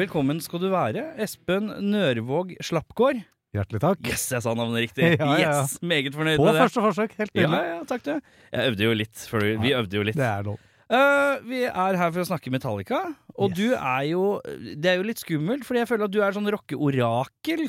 [0.00, 3.18] Velkommen skal du være, Espen Nørvåg Slappgård.
[3.52, 4.00] Hjertelig takk.
[4.06, 5.08] Yes, jeg sa navnet riktig.
[5.18, 5.52] Ja, ja, ja.
[5.64, 6.62] Yes, Meget fornøyd På med det.
[6.62, 7.16] første forsøk.
[7.18, 7.70] Helt Ja, nydelig.
[7.72, 8.12] ja, takk du.
[8.54, 9.24] Jeg øvde jo litt.
[9.32, 10.16] For vi øvde jo litt.
[10.20, 10.60] Det er lov.
[10.90, 13.00] Eh, vi er her for å snakke Metallica,
[13.36, 13.58] og Yes.
[13.58, 16.48] du er jo Det er jo litt skummelt, fordi jeg føler at du er sånn
[16.50, 17.66] rockeorakel.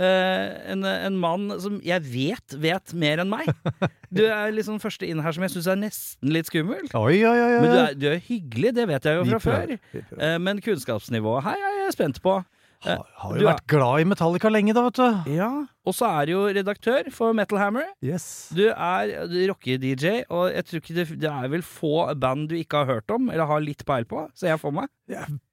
[0.00, 3.50] Eh, en, en mann som jeg vet vet mer enn meg.
[4.10, 6.80] Du er liksom første inn her som jeg syns er nesten litt skummel.
[6.98, 7.50] Oi, oi, oi.
[7.62, 9.74] Men du er, du er hyggelig, det vet jeg jo fra før.
[9.94, 12.40] Eh, men kunnskapsnivået her er jeg spent på.
[12.82, 15.30] Har, har du jo er- vært glad i Metallica lenge, da, vet du.
[15.36, 15.50] Ja,
[15.86, 17.86] Og så er du jo redaktør for Metal Hammer.
[18.02, 18.48] Yes.
[18.56, 22.56] Du er du rocker-DJ, og jeg tror ikke det, det er vel få band du
[22.58, 24.88] ikke har hørt om, eller har litt peil på, ser jeg for meg.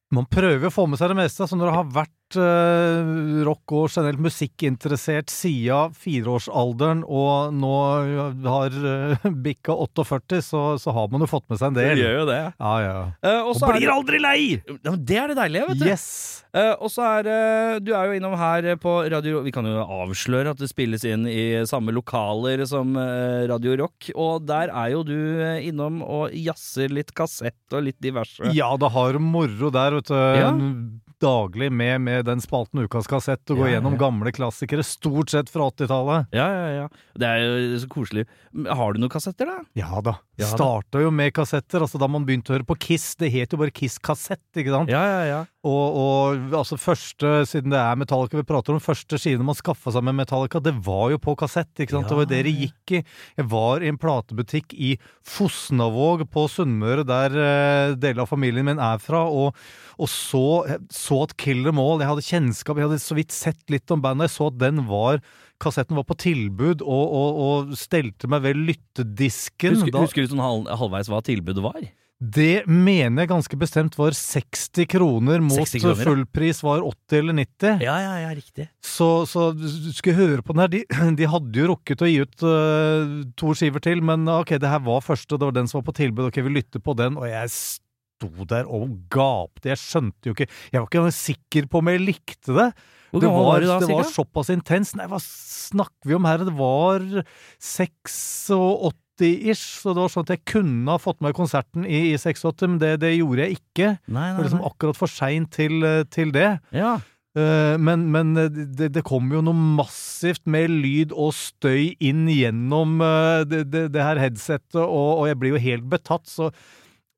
[0.10, 1.44] Man prøver å få med seg det meste.
[1.52, 7.74] Så når det har vært eh, rock og generelt musikkinteressert siden fireårsalderen, og nå
[8.48, 12.04] har uh, bikka 48, så, så har man jo fått med seg en del.
[12.04, 12.42] jo det.
[12.58, 12.98] Ja, ja.
[13.24, 14.40] Uh, og blir det, aldri lei!
[14.84, 15.88] Ja, det er det deilige, vet du.
[15.88, 16.10] Yes!
[16.56, 19.82] Uh, og så er uh, Du er jo innom her på Radio Vi kan jo
[19.84, 24.94] avsløre at det spilles inn i samme lokaler som eh, Radio Rock, og der er
[24.94, 28.52] jo du eh, innom og jazzer litt kassett og litt diverse.
[28.56, 30.16] Ja, det har moro der, vet du.
[30.18, 30.54] Ja.
[31.24, 34.02] Daglig med, med den spalten Ukas kassett, og gå Ja, gjennom ja.
[34.04, 36.28] gamle klassikere, stort sett fra 80-tallet.
[36.36, 36.88] Ja, ja, ja.
[37.18, 38.26] Det er jo så koselig.
[38.70, 39.58] Har du noen kassetter, da?
[39.80, 40.14] Ja da.
[40.38, 40.52] Ja.
[40.52, 41.82] Starta jo med kassetter.
[41.82, 43.16] altså Da man begynte å høre på Kiss.
[43.18, 44.94] Det het jo bare Kiss kassett, ikke sant?
[44.94, 45.40] Ja, ja, ja.
[45.68, 49.92] Og, og altså første, siden det er Metallica vi prater om, første skivene man skaffa
[49.94, 52.08] seg med Metallica, det var jo på kassett, ikke sant?
[52.08, 52.68] Ja, det var det det ja.
[52.68, 53.02] gikk i.
[53.42, 54.94] Jeg var i en platebutikk i
[55.28, 59.58] Fosnavåg på Sunnmøre, der uh, deler av familien min er fra, og,
[59.98, 60.46] og så,
[60.94, 64.30] så at Killer Mall Jeg hadde kjennskap, jeg hadde så vidt sett litt om bandet,
[64.30, 65.22] jeg så at den var
[65.58, 69.74] Kassetten var på tilbud, og, og, og stelte meg ved lyttedisken.
[69.74, 71.80] Husker, Da- husker du sånn halv, halvveis hva tilbudet var?
[72.18, 76.06] Det mener jeg ganske bestemt var 60 kroner, mot 60 kroner, ja.
[76.08, 77.84] fullpris var 80 eller 90.
[77.86, 78.66] Ja, ja, ja, riktig.
[78.82, 80.72] Så, så du skulle høre på den her.
[80.74, 80.82] De,
[81.20, 84.82] de hadde jo rukket å gi ut uh, to skiver til, men ok, det her
[84.88, 87.30] var første, det var den som var på tilbud, ok, vi lytter på den, og
[87.30, 89.70] jeg sto der og gapte.
[89.70, 92.72] Jeg skjønte jo ikke Jeg var ikke sikker på om jeg likte det.
[93.12, 94.98] Hvor det var, var da, det var såpass intenst.
[94.98, 96.42] Nei, hva snakker vi om her?
[96.50, 97.06] Det var
[99.18, 102.66] 86-ish, så det var sånn at jeg kunne ha fått med konserten i, i 86,
[102.68, 103.92] men det, det gjorde jeg ikke.
[104.08, 106.50] Nei, Det var liksom akkurat for seint til, eh, til det.
[106.76, 106.98] Ja.
[107.38, 112.96] Uh, Men, men det, det kom jo noe massivt med lyd og støy inn gjennom
[113.04, 116.50] uh, det, det, det her headsetet, og, og jeg blir jo helt betatt, så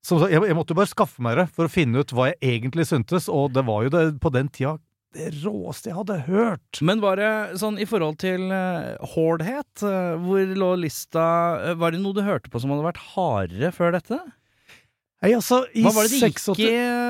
[0.04, 2.40] som sagt, jeg måtte jo bare skaffe meg det for å finne ut hva jeg
[2.58, 4.78] egentlig syntes, og det var jo det, på den tida
[5.16, 6.80] det råeste jeg hadde hørt.
[6.86, 7.30] Men var det
[7.62, 11.24] sånn i forhold til uh, hårdhet, uh, hvor lå lista
[11.58, 14.20] uh, Var det noe du hørte på som hadde vært hardere før dette?
[15.20, 16.70] Nei, altså, i Hva var det det gikk, 86 i,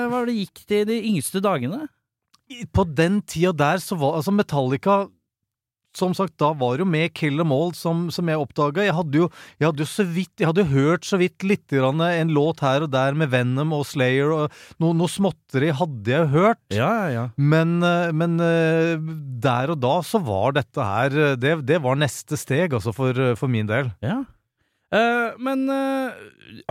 [0.09, 1.83] hva var det gikk til de yngste dagene?
[2.49, 4.95] i- På den tida der så var altså Metallica
[5.99, 8.85] som sagt, da var det jo med Kill Em All som, som jeg oppdaga.
[8.87, 9.27] Jeg hadde jo
[9.59, 12.63] jeg hadde jo så vidt Jeg hadde jo hørt så vidt litt grann en låt
[12.63, 16.61] her og der med Venom og Slayer og noe, noe småtteri hadde jeg hørt.
[16.73, 17.25] Ja, ja, ja.
[17.37, 18.95] Men, eh, men eh,
[19.43, 23.15] der og da så var dette her eh, Det, det var neste steg, altså, for,
[23.39, 23.93] for min del.
[24.05, 24.23] ja.
[24.89, 26.09] Uh, men uh,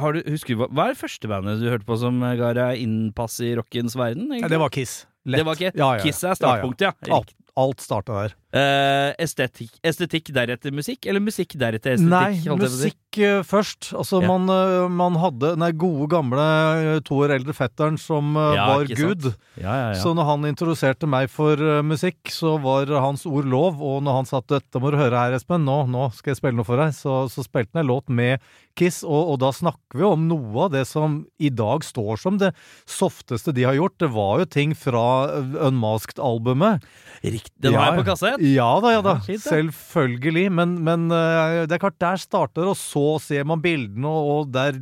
[0.03, 2.49] har du, husker du hva, hva er det første bandet du hørte på som ga
[2.57, 4.33] deg innpass i rockens verden?
[4.35, 5.05] Ja, det var Kiss.
[5.23, 6.03] Det var ikke Ja, ja, ja.
[6.03, 7.15] Kiss er startpunktet, ja.
[7.15, 8.35] Alt, alt starta der.
[8.49, 12.09] Eh, estetikk, estetikk deretter musikk, eller musikk deretter estetikk?
[12.09, 13.91] Nei, musikk uh, først.
[13.93, 14.29] Altså, Ja.
[14.31, 19.35] man, uh, man hadde den gode, gamle to år eldre fetteren som Ja, var Gud.
[19.61, 19.93] Ja.
[19.93, 23.83] Så når han introduserte meg for musikk, så var hans ord lov.
[23.85, 26.41] Og når han sa at dette må du høre her, Espen, nå, nå skal jeg
[26.41, 28.41] spille noe for deg, så, så spilte han en låt med
[28.79, 29.03] Kiss.
[29.05, 32.55] Og, og da snakker vi om noe av det som i dag står som det
[32.89, 33.99] softeste de har gjort.
[34.01, 35.05] Det var jo ting fra
[35.69, 36.87] Unmasked-albumet.
[37.23, 37.53] Riktig.
[37.59, 38.38] Den har jeg på kassett.
[38.39, 39.17] Ja da, ja da.
[39.27, 39.59] Fint, ja.
[39.59, 40.49] Selvfølgelig.
[40.55, 44.79] Men, men eh, det er klart, der starter og så ser man bildene, og, der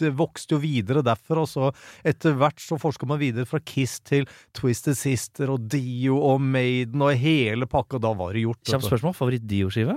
[0.00, 1.68] det vokste jo videre derfor, og så
[2.06, 7.04] etter hvert så forsker man videre fra Kiss til Twisted Sister og Dio og Maiden
[7.04, 8.00] og hele pakka.
[8.02, 8.62] Da var det gjort.
[8.66, 9.14] Kjapt spørsmål.
[9.20, 9.94] Favoritt-Dio-skive?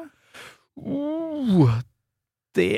[0.77, 1.73] Oh,
[2.57, 2.71] det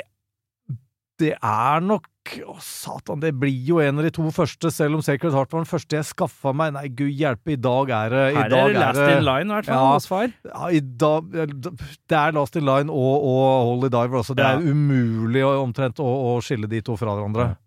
[1.19, 2.07] Det er nok
[2.45, 5.63] Å, satan, det blir jo en av de to første, selv om Sacred Heart var
[5.63, 6.75] den første jeg skaffa meg.
[6.75, 9.65] Nei, gud hjelpe, i dag er det Her er det last in line, i hvert
[9.65, 9.93] fall, Ja.
[9.95, 10.27] hos far.
[10.45, 14.19] Ja, i dag, det er Last in Line og, og Holy Diver.
[14.21, 14.35] også.
[14.37, 14.59] Det Ja.
[14.59, 17.57] er umulig å, omtrent å, å skille de to fra hverandre.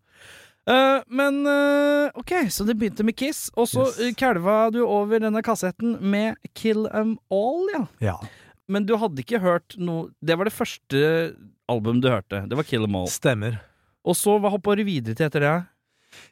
[0.63, 4.15] Uh, men uh, ok, så det begynte med Kiss, og så Yes.
[4.15, 7.87] kalva du over denne kassetten med Kill 'em All, ja.
[8.01, 8.17] Ja.
[8.69, 11.35] Men du hadde ikke hørt noe Det var det første
[11.71, 12.43] album du hørte.
[12.49, 13.09] Det var Kill 'em All.
[13.11, 13.61] Stemmer.
[14.05, 15.55] Og så hva hoppa du videre til etter det?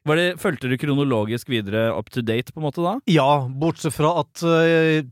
[0.05, 2.99] Var det, Fulgte du kronologisk videre up to date, på en måte, da?
[3.09, 5.07] Ja, bortsett fra at øh,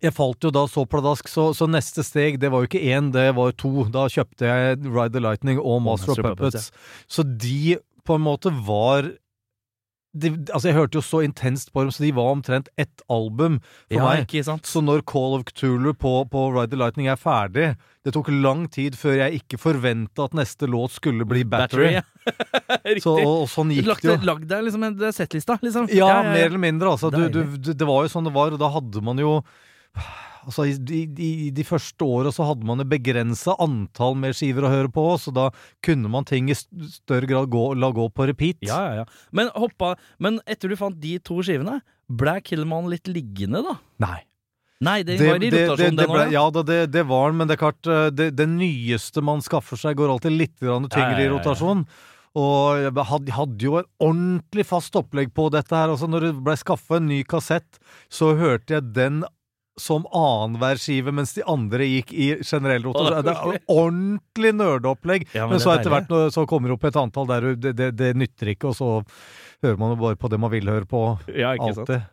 [0.00, 3.10] jeg falt jo da så pladask, så, så neste steg det var jo ikke én,
[3.12, 3.84] det var to.
[3.92, 6.68] Da kjøpte jeg Ride the Lightning og Master, Master of Puppets.
[6.70, 7.08] Puppets.
[7.10, 9.10] Så de på en måte var
[10.18, 13.58] de, Altså, jeg hørte jo så intenst på dem, så de var omtrent ett album
[13.90, 14.24] for meg.
[14.24, 14.66] ikke sant?
[14.66, 17.74] Så når Call of Cthulhu på, på Ride the Lightning er ferdig
[18.08, 21.98] Det tok lang tid før jeg ikke forventa at neste låt skulle bli Battery.
[21.98, 22.04] ja.
[22.88, 23.02] Riktig.
[23.04, 24.28] Så, og, og sånn gikk lagde, det jo.
[24.30, 25.90] lagde deg liksom en settlista, liksom?
[25.96, 26.94] Ja, mer eller mindre.
[26.96, 27.12] Altså.
[27.12, 29.38] Du, du, det var jo sånn det var, og da hadde man jo
[30.48, 34.64] Altså, i, i, I de første åra så hadde man et begrensa antall med skiver
[34.64, 35.48] å høre på, så da
[35.84, 38.62] kunne man ting i større grad gå, la gå på repeat.
[38.64, 39.26] Ja, ja, ja.
[39.34, 43.76] Men, hoppa, men etter du fant de to skivene, ble Killman litt liggende, da?
[44.06, 44.22] Nei.
[44.84, 46.20] Nei, det, var i rotasjon, den òg.
[46.30, 49.42] ja da, det, det var den, men det er klart eh, det, det nyeste man
[49.42, 51.82] skaffer seg, går alltid litt tyngre i rotasjon.
[52.38, 55.90] Og jeg hadde, hadde jo et ordentlig fast opplegg på dette her.
[55.90, 57.80] Altså, når det ble skaffa en ny kassett,
[58.12, 59.24] så hørte jeg den
[59.78, 63.24] som annenhver skive, mens de andre gikk i generell rotasjon.
[63.26, 65.26] det er ordentlig nerdeopplegg.
[65.32, 67.50] Ja, men men så er etter hvert når, så kommer det opp et antall der
[67.54, 68.92] det, det, det nytter ikke, og så
[69.64, 71.02] hører man jo bare på det man vil høre på.
[71.30, 71.72] Ja, ikke.
[71.72, 71.94] Alltid.
[71.98, 72.06] Eh,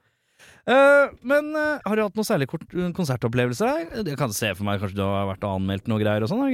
[0.66, 2.64] men eh, har du hatt noen særlig kort,
[2.98, 3.68] konsertopplevelse?
[4.02, 6.46] Jeg kan se for meg kanskje du har vært og anmeldt noe greier og sånn?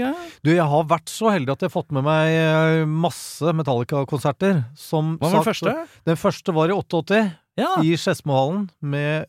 [0.44, 4.64] du jeg har vært så heldig at jeg har fått med meg eh, masse Metallica-konserter.
[4.76, 5.76] Hva var den første?
[6.12, 7.22] Den første var i 88,
[7.60, 7.78] Ja.
[7.84, 9.28] i Skedsmohallen, med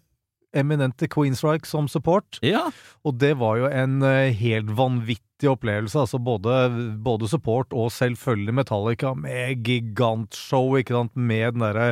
[0.53, 2.39] eminente Queensryche som support.
[2.45, 2.67] ja.
[3.07, 5.99] Og det var jo en eh, helt vanvittig opplevelse.
[6.05, 6.57] Altså både,
[7.03, 11.89] både support og selvfølgelig Metallica med gigantshow, ikke sant, med den derre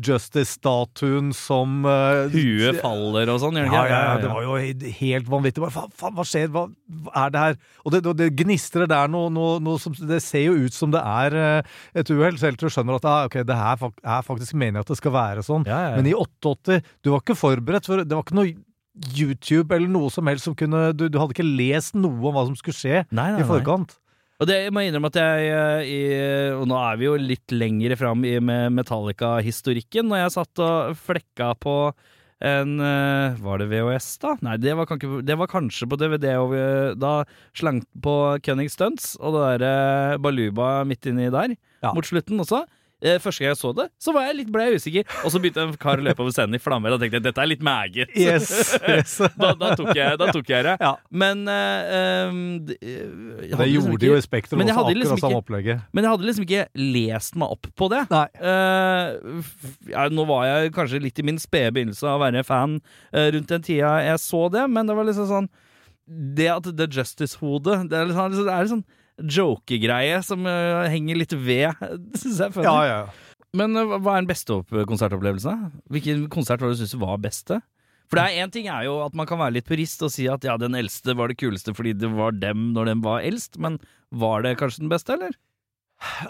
[0.00, 3.96] Justice-statuen som uh, Huet faller og sånn, gjør det ja, ikke?
[3.96, 5.64] ja, ja, det var jo helt vanvittig.
[5.64, 6.52] Bare, faen, faen, hva skjer?
[6.54, 6.66] Hva,
[7.24, 7.60] er det her?
[7.84, 11.00] Og det, det gnistrer der noe, noe, noe som Det ser jo ut som det
[11.00, 14.56] er eh, et uhell, selv til du skjønner at ah, ok, det her er faktisk
[14.56, 15.66] meningen at det skal være sånn.
[15.68, 16.00] Ja, ja, ja.
[16.00, 18.52] Men i 88 Du var ikke forberedt, for det var ikke noe
[19.16, 22.42] YouTube eller noe som helst som kunne Du, du hadde ikke lest noe om hva
[22.48, 23.48] som skulle skje Nei, nei, i nei.
[23.48, 23.96] forkant.
[24.40, 25.98] Og det jeg må innrømme at jeg eh, i,
[26.58, 30.08] Og nå er vi jo litt lengre fram i, med Metallica-historikken.
[30.10, 31.74] Når jeg satt og flekka på
[32.40, 34.34] en eh, Var det VHS, da?
[34.46, 36.26] Nei, det var, kanskje, det var kanskje på DVD.
[36.40, 36.62] Og vi,
[36.96, 37.14] da
[37.52, 38.14] slang på
[38.46, 41.54] Cunning Stunts og det derre Baluba midt inni der,
[41.84, 41.92] Ja.
[41.96, 42.64] mot slutten også.
[43.02, 45.04] Eh, Første gang jeg så det, så var jeg litt ble jeg usikker.
[45.24, 47.40] Og så begynte en kar å løpe over scenen i flammer, da tenkte jeg dette
[47.40, 48.12] er litt meget.
[48.18, 48.50] Yes,
[48.88, 49.14] yes.
[49.40, 50.74] da, da, tok jeg, da tok jeg det.
[50.82, 50.92] Ja.
[51.10, 55.86] Men ehm, det, liksom gjorde ikke- jo i Spektrum også, hadde akkurat liksom samme opplegget.
[55.96, 56.66] Men jeg hadde liksom ikke
[56.96, 58.02] lest meg opp på det.
[58.10, 59.40] Eh,
[59.94, 62.78] ja, nå var jeg kanskje litt i min spede begynnelse av å være fan
[63.14, 65.48] uh, rundt den tida jeg så det, men det var liksom sånn
[66.36, 68.84] Det at The Justice-hodet Det er liksom, det er litt sånn
[69.24, 71.74] joke-greie som uh, henger litt ved,
[72.20, 72.64] syns jeg.
[72.66, 73.00] Ja, ja.
[73.56, 75.68] Men uh, hva er den beste konsertopplevelsen?
[75.92, 77.60] Hvilken konsert var det du syns var beste?
[78.10, 80.26] For det er én ting er jo at man kan være litt purist og si
[80.30, 83.54] at ja, den eldste var det kuleste fordi det var dem når den var eldst,
[83.62, 83.78] men
[84.10, 85.36] var det kanskje den beste, eller?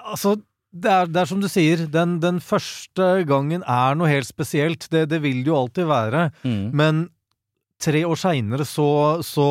[0.04, 0.34] Altså,
[0.76, 4.84] det er, det er som du sier, den, den første gangen er noe helt spesielt.
[4.92, 6.26] Det, det vil det jo alltid være.
[6.44, 7.06] Men
[7.80, 8.86] tre år seinere så,
[9.24, 9.46] så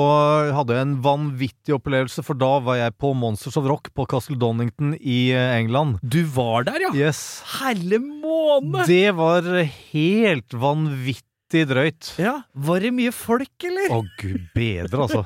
[0.55, 4.37] hadde jeg en vanvittig opplevelse, for da var jeg på Monsters of Rock på Castle
[4.39, 5.97] Donington i England.
[6.03, 6.93] Du var der, ja!
[7.07, 7.41] Yes.
[7.57, 8.85] Helle måne!
[8.89, 12.13] Det var helt vanvittig drøyt.
[12.21, 13.89] Ja, Var det mye folk, eller?
[13.97, 15.25] Å, gud bedre, altså.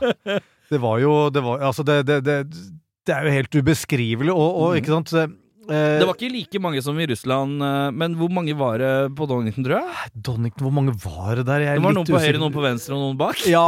[0.72, 2.38] Det var jo Det, var, altså det, det, det,
[3.06, 4.78] det er jo helt ubeskrivelig, og, og mm.
[4.80, 5.34] ikke sant eh,
[5.68, 9.28] Det var ikke like mange som i Russland, eh, men hvor mange var det på
[9.30, 10.12] Donington, tror jeg?
[10.28, 11.60] Donington, hvor mange var det der?
[11.68, 13.44] Jeg Det var noen på høyre, noen på venstre og noen bak.
[13.48, 13.66] Ja,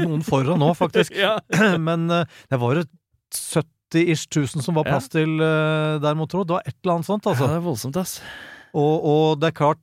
[0.00, 1.14] noen foran nå, faktisk.
[1.24, 1.36] Ja.
[1.88, 2.86] Men eh, det var jo
[3.34, 4.96] 70-ish tusen som var Ja.
[4.96, 6.42] plass til der mot tro.
[6.44, 7.46] Det var et eller annet sånt, Ja, altså.
[7.50, 8.16] det er voldsomt, ass.
[8.74, 9.78] Og, og det er klart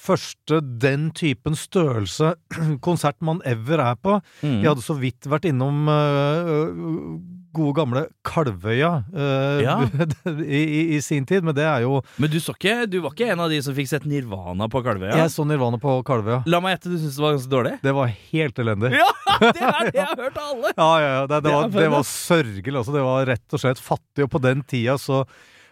[0.00, 2.34] første den typen størrelse
[2.86, 4.18] konsert man ever er på.
[4.40, 4.60] Mm.
[4.62, 7.20] Jeg hadde så vidt vært innom uh,
[7.54, 9.76] gode gamle Kalvøya uh, Ja.
[10.60, 13.44] i, i, sin tid, men det er jo Men du, ikke, du var ikke en
[13.44, 15.16] av de som fikk sett Nirvana på Kalvøya?
[15.24, 16.42] Jeg så Nirvana på Kalvøya.
[16.50, 17.76] La meg gjette, du syntes det var ganske dårlig?
[17.84, 18.94] Det var helt elendig.
[19.40, 20.70] Ja, det er det jeg har hørt av alle!
[20.80, 21.20] Ja, ja, ja.
[21.24, 22.74] Det, det, Det var, det var sørgelig.
[22.76, 22.92] Altså.
[22.92, 24.26] Det var rett og slett fattig.
[24.26, 25.22] Og på den tida så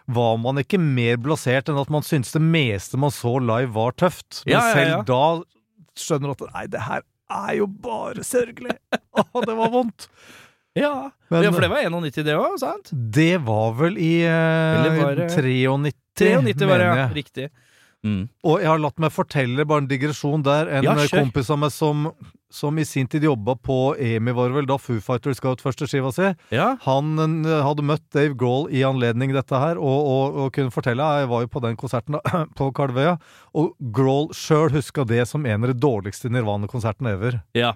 [0.09, 3.93] var man ikke mer blasert enn at man syntes det meste man så live, var
[3.99, 4.41] tøft.
[4.45, 4.75] Men Ja, ja, ja.
[4.75, 5.23] selv da
[5.99, 8.75] skjønner at nei, det her er jo bare sørgelig.
[9.19, 10.07] Å, det var vondt.
[10.77, 12.91] Ja, Men- ja for det var 91 det òg, sant?
[12.93, 15.55] Det var vel i eh, var 93,
[16.15, 17.07] 93 var det, ja.
[17.13, 17.49] Riktig.
[18.05, 18.29] Mm.
[18.47, 21.73] Og jeg har latt meg fortelle, bare en digresjon der, en Ja, kompis av meg
[21.75, 22.05] som,
[22.51, 25.87] som i sin tid jobba på EMI, var vel, da Foo Fighters ga ut første
[25.89, 26.31] skiva si.
[26.55, 26.71] Ja.
[26.85, 27.13] Han
[27.45, 31.45] hadde møtt Dave Grohl i anledning dette her, og, og, og kunne fortelle Jeg var
[31.45, 33.17] jo på den konserten da, på Kalvøya,
[33.53, 37.41] og Grohl sjøl huska det som en av de dårligste Nirvana-konsertene ever.
[37.57, 37.75] ja.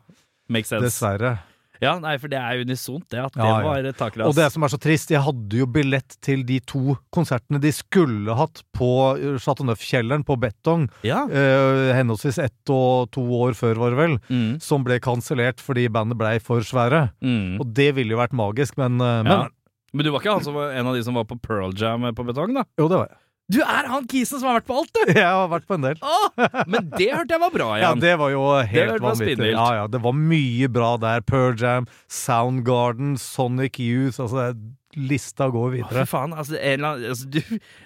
[0.52, 0.84] Makes sense.
[0.84, 1.38] Dessverre.
[1.84, 3.20] Ja, nei, for det er unisont, det.
[3.26, 3.68] At det Ja, ja.
[3.68, 4.28] var takras.
[4.32, 7.72] Og det som er så trist, jeg hadde jo billett til de to konsertene de
[7.76, 11.26] skulle hatt på eh, Chateau Neuf-kjelleren på Betong, Ja.
[11.28, 14.62] eh, henholdsvis ett og to år før, var det vel, Mm.
[14.62, 17.12] som ble kansellert fordi bandet blei for svære.
[17.22, 17.60] Mm.
[17.60, 19.50] Og det ville jo vært magisk, men, eh, men
[19.96, 22.02] Men du var ikke han som var en av de som var på Pearl Jam
[22.16, 22.64] på betong, da?
[22.80, 23.18] Jo, det var jeg.
[23.52, 25.10] Du er han kisen som har vært på alt, du!
[25.20, 25.98] Jeg har vært på en del.
[26.00, 28.04] Åh, men det hørte jeg var bra Ja, igjen.
[28.04, 29.50] det var jo helt vanvittig.
[29.52, 31.26] Ja, ja, det var mye bra der.
[31.28, 34.54] Pearl Jam, Soundgarden, Sonic Youth Altså,
[34.96, 36.06] lista går Å, videre.
[36.06, 37.40] Fy faen, altså, annen, altså du,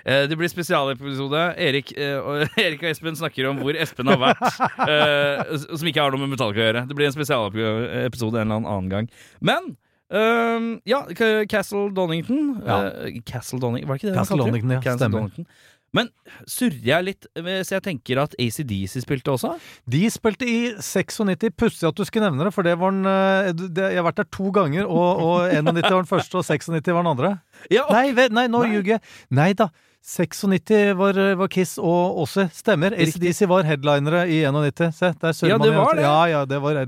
[0.06, 1.42] eh, Det blir spesialepisode.
[1.68, 4.46] Erik, eh, og, Erik og Espen snakker om hvor Espen har vært,
[4.92, 6.86] eh, som ikke har noe med Metallica å gjøre.
[6.92, 9.10] Det blir en spesialepisode en eller annen gang.
[9.42, 9.74] Men
[10.14, 11.04] ehm, ja,
[11.52, 12.62] Castle Donington.
[12.66, 12.78] Ja.
[13.06, 14.20] Uh, Castle Donington, var det ikke det?
[14.20, 14.38] Castle?
[14.44, 15.26] Donington, ja, Castle stemmer.
[15.26, 15.50] Donington.
[15.96, 16.10] Men
[16.50, 19.54] surrer jeg litt hvis jeg tenker at ACDC spilte også?
[19.90, 21.48] De spilte i 96.
[21.58, 24.20] Pussig at du skulle nevne det, for det var den eh, det, Jeg har vært
[24.20, 27.34] der to ganger, og, og 91 var den første, og 96 var den andre.
[27.72, 28.12] Ja, okay.
[28.12, 29.06] Nei, nei nå ljuger jeg.
[29.34, 29.72] Nei da.
[30.08, 32.46] 96 var, var Kiss og Åse.
[32.56, 32.94] Stemmer.
[32.96, 34.94] ACDC var headlinere i 91.
[34.96, 36.06] Se, der Ja, man det var det.
[36.06, 36.88] Ja, ja, det var jeg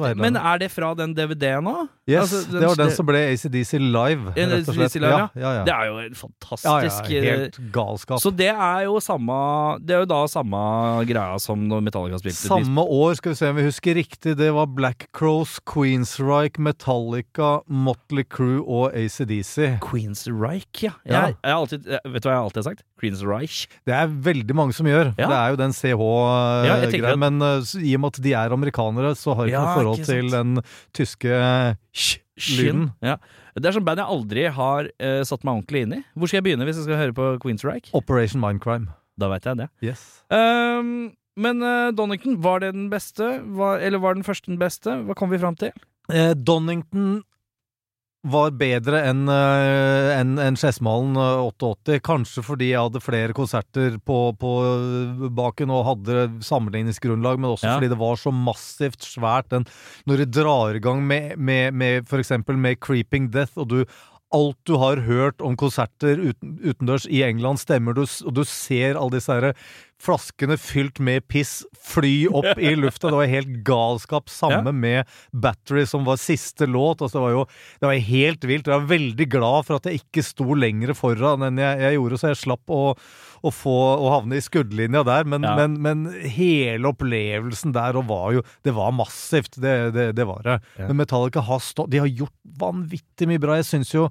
[0.00, 1.74] var men er det fra den DVD-en nå?
[2.08, 4.94] Yes, Altså, det var den som ble ACDC live, En rett og slett.
[5.02, 5.50] Live, ja.
[5.58, 5.64] ja.
[5.66, 8.22] Det er jo en fantastisk ja, eh, helt galskap.
[8.22, 9.36] Så det er jo samme
[9.82, 10.60] Det er jo da samme
[11.08, 12.38] greia som når Metallica spilte.
[12.46, 17.60] Samme år, skal vi se om vi husker riktig, det var Black Crows, Queensryche, Metallica,
[17.66, 19.76] Motley Crew og ACDC.
[19.84, 20.94] Queens Reich, ja.
[21.04, 21.26] Ja.
[21.26, 22.84] Jeg, jeg alltid, jeg- vet du hva jeg alltid har sagt?
[23.00, 23.56] Creedence Reich.
[23.88, 25.12] Det er veldig mange som gjør.
[25.18, 25.30] Ja.
[25.30, 26.92] Det er jo den CH-greia.
[26.96, 29.80] Ja, Men uh, i og med at de er amerikanere, så har de ikke noe
[29.80, 30.62] forhold ikke til den
[30.96, 31.42] tyske
[31.96, 32.88] sj-lyden.
[33.04, 33.18] Ja.
[33.56, 36.00] Det er sånn band jeg aldri har uh, satt meg ordentlig inn i.
[36.14, 37.92] Hvor skal jeg begynne hvis jeg skal høre på Queens Reich?
[37.96, 38.92] Operation Mindcrime.
[39.16, 39.70] Da veit jeg det.
[39.84, 40.02] Yes.
[40.28, 43.38] Um, men uh, Donington, var det den beste?
[43.56, 44.98] Var, eller var den første den beste?
[45.08, 45.72] Hva kom vi fram til?
[46.12, 47.22] Eh, Donington
[48.32, 53.98] var bedre enn en, enn enn Skedsmalen eh, 88, kanskje fordi jeg hadde flere konserter
[54.02, 57.76] på, på eh, baken og hadde sammenligningsgrunnlag, men også Ja.
[57.78, 59.48] fordi det var så massivt svært.
[59.54, 59.66] Den,
[60.06, 63.80] når de drar i gang med, med, med eksempel med Creeping Death, og du
[64.34, 68.98] Alt du har hørt om konserter uten, utendørs i England, stemmer, du, og du ser
[68.98, 69.54] alle disse her
[70.02, 73.08] flaskene fylt med piss fly opp i lufta.
[73.08, 74.28] Det var helt galskap.
[74.30, 74.72] Samme Ja.
[74.72, 77.00] med Battery, som var siste låt.
[77.00, 77.44] Altså, det var jo
[77.80, 78.66] det var helt vilt.
[78.68, 82.18] Jeg var veldig glad for at jeg ikke sto lenger foran enn jeg, jeg gjorde,
[82.20, 82.82] så jeg slapp å,
[83.46, 85.24] å, få, å havne i skuddlinja der.
[85.24, 85.56] Men, Ja.
[85.62, 89.56] men, men hele opplevelsen der og var jo Det var massivt.
[89.60, 90.60] Det, det, det var det.
[90.78, 90.88] Ja.
[90.90, 93.56] Men Metallica har stått De har gjort vanvittig mye bra.
[93.60, 94.10] Jeg syns jo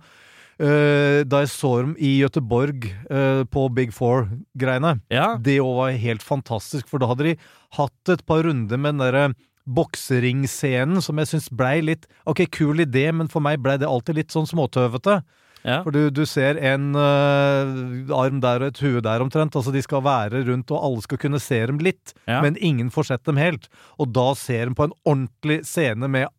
[0.58, 5.36] da jeg så dem i Göteborg eh, på Big Four-greiene Ja.
[5.38, 7.36] det òg var helt fantastisk, for da hadde de
[7.76, 9.26] hatt et par runder med den derre
[9.66, 14.16] bokseringscenen som jeg syns blei litt Ok, kul idé, men for meg blei det alltid
[14.20, 15.20] litt sånn småtøvete.
[15.66, 15.80] ja.
[15.84, 19.56] For du, du ser en uh, arm der og et hue der omtrent.
[19.58, 22.42] Altså, de skal være rundt, og alle skal kunne se dem litt, Ja.
[22.46, 23.68] men ingen får sett dem helt.
[24.00, 26.30] Og da ser de på en ordentlig scene med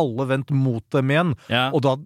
[0.00, 1.34] alle vendt mot dem igjen.
[1.52, 1.66] ja.
[1.76, 1.96] Og da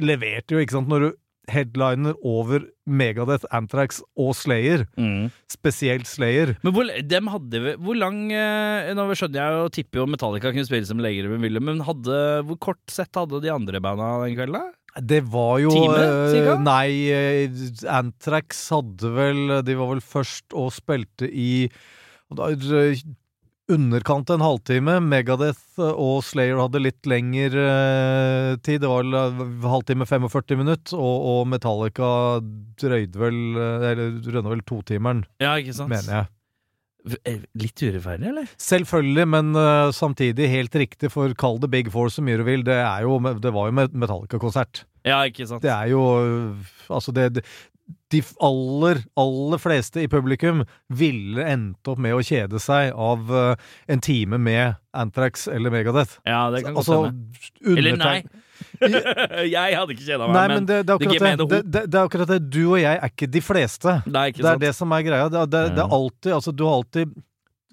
[0.00, 1.10] leverte jo, ikke sant, når du
[1.52, 5.26] headliner over Megadeth, Anthrax og Slayer, Mm.
[5.52, 10.00] spesielt Slayer Men hvor, dem hadde, vi- hvor lang eh, Nå skjønner jeg og tipper
[10.00, 13.52] jo Metallica kunne spille som legere de ville, men hadde, hvor kort sett hadde de
[13.52, 14.52] andre banda den kvelden?
[14.56, 15.00] da?
[15.00, 16.58] Det var jo Time, øh.
[16.64, 17.50] Nei, øh,
[17.90, 21.68] Anthrax hadde vel De var vel først og spilte i
[23.72, 24.98] underkant en halvtime.
[25.00, 28.82] Megadeth og Slayer hadde litt lengre øh, tid.
[28.84, 32.08] Det var øh, halvtime 45 minutter, og, og Metallica
[32.80, 35.92] drøyde vel Eller rønna vel totimeren, Ja, ikke sant?
[35.92, 36.30] mener jeg.
[37.28, 38.46] Eh, Litt urettferdig, eller?
[38.56, 42.64] Selvfølgelig, men uh, samtidig helt riktig, for kall det Big Four så mye du vil.
[42.64, 44.86] Det, er jo, det var jo Metallica-konsert.
[45.04, 45.60] Ja, ikke sant?
[45.60, 46.00] Det er jo
[46.88, 47.44] Altså, det
[48.14, 50.62] De aller, aller fleste i publikum
[50.94, 56.20] ville endt opp med å kjede seg av uh, en time med Anthrax eller Megadeth.
[56.28, 57.78] Ja, det kan godt Altså, hende.
[57.78, 58.16] Eller nei.
[59.50, 62.40] jeg hadde ikke kjeda meg, Nei, men, det, det, er det det, er akkurat det.
[62.46, 63.98] Du og jeg er ikke de fleste.
[64.06, 64.64] Nei, ikke Det er sant?
[64.64, 65.28] det som er greia.
[65.32, 67.14] Det, er- det er alltid Altså, du har alltid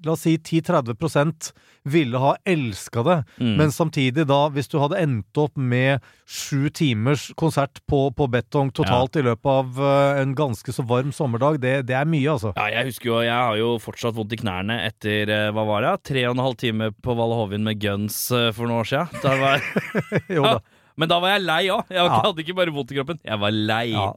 [0.05, 1.51] La oss si 10-30
[1.83, 3.55] ville ha elska det, Mm.
[3.57, 8.69] men samtidig da, hvis du hadde endt opp med sju timers konsert på, på betong
[8.73, 12.53] totalt i løpet av uh, en ganske så varm sommerdag, det, det er mye, altså.
[12.57, 15.81] Ja, jeg husker jo, jeg har jo fortsatt vondt i knærne etter, uh, hva var
[15.87, 18.89] det, tre og en halv time på Valle Hovin med Guns uh, for noen år
[18.91, 19.21] siden.
[19.25, 19.65] Da var,
[20.37, 20.55] jo da.
[21.01, 21.85] men da var jeg lei òg.
[21.89, 22.21] Jeg Ja.
[22.25, 23.87] hadde ikke bare vondt i kroppen, jeg var lei.
[23.93, 24.11] Ja.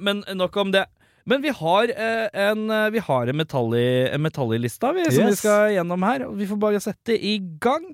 [0.00, 0.86] Men nok om det.
[1.26, 4.92] Men vi har eh, en eh, Vi har en metall i, en metall i lista
[4.94, 6.22] vi, som vi skal gjennom her.
[6.38, 7.88] Vi får bare sette i gang.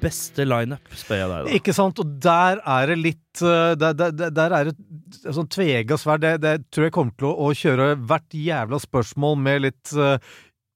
[0.00, 1.54] Beste lineup, spør jeg deg, da.
[1.58, 1.98] Ikke sant?
[2.02, 6.22] Og der er det litt eh, Der, der, der- er det et sånn tvega sverd.
[6.24, 9.94] Det, det tror jeg kommer til å, å kjøre hvert jævla spørsmål med litt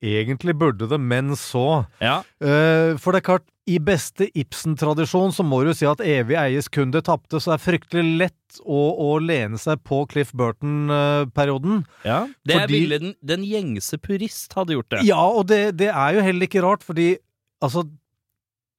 [0.00, 1.82] Egentlig burde det, men så.
[2.00, 2.22] Ja.
[2.40, 6.90] For det er klart, i beste Ibsen-tradisjon så må du si at evig eies kun
[6.94, 11.84] det tapte, så det er fryktelig lett å, å lene seg på Cliff Burton-perioden.
[12.04, 12.24] ja.
[12.44, 15.04] Det Fordi- ville den, den gjengse purist hadde gjort det.
[15.06, 17.16] Ja, og det, det er jo heller ikke rart, fordi
[17.62, 17.86] altså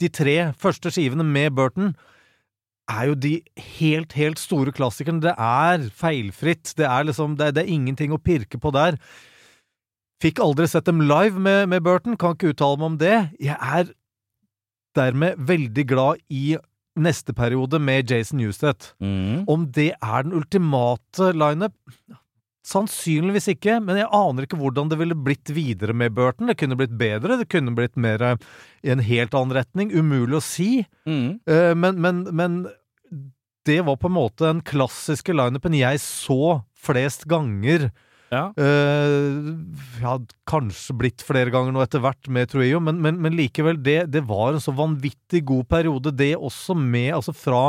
[0.01, 1.91] De tre første skivene med Burton
[2.89, 3.35] er jo de
[3.77, 5.21] helt, helt store klassikerne.
[5.21, 6.73] Det er feilfritt.
[6.75, 8.97] Det er liksom Det, det er ingenting å pirke på der.
[10.21, 13.15] Fikk aldri sett dem live med, med Burton, kan ikke uttale meg om det.
[13.39, 13.93] Jeg er
[14.97, 16.57] dermed veldig glad i
[16.99, 18.89] neste periode med Jason Newsted.
[18.99, 19.45] Mm.
[19.49, 21.75] Om det er den ultimate lineup?
[22.67, 26.51] Sannsynligvis ikke, men jeg aner ikke hvordan det ville blitt videre med Burton.
[26.51, 28.43] Det kunne blitt bedre, det kunne blitt mer eh,
[28.85, 29.89] i en helt annen retning.
[29.95, 30.69] Umulig å si.
[31.09, 31.39] Mm.
[31.49, 32.59] Eh, Men, men, men
[33.65, 37.89] det var på en måte den klassiske lineupen jeg så flest ganger.
[38.31, 38.45] Ja.
[38.55, 39.49] Eh,
[39.99, 40.13] ja,
[40.47, 44.23] kanskje blitt flere ganger nå etter hvert med Truillo, men, men, men likevel, det, det
[44.29, 46.13] var en så vanvittig god periode.
[46.15, 47.63] Det også med, altså fra,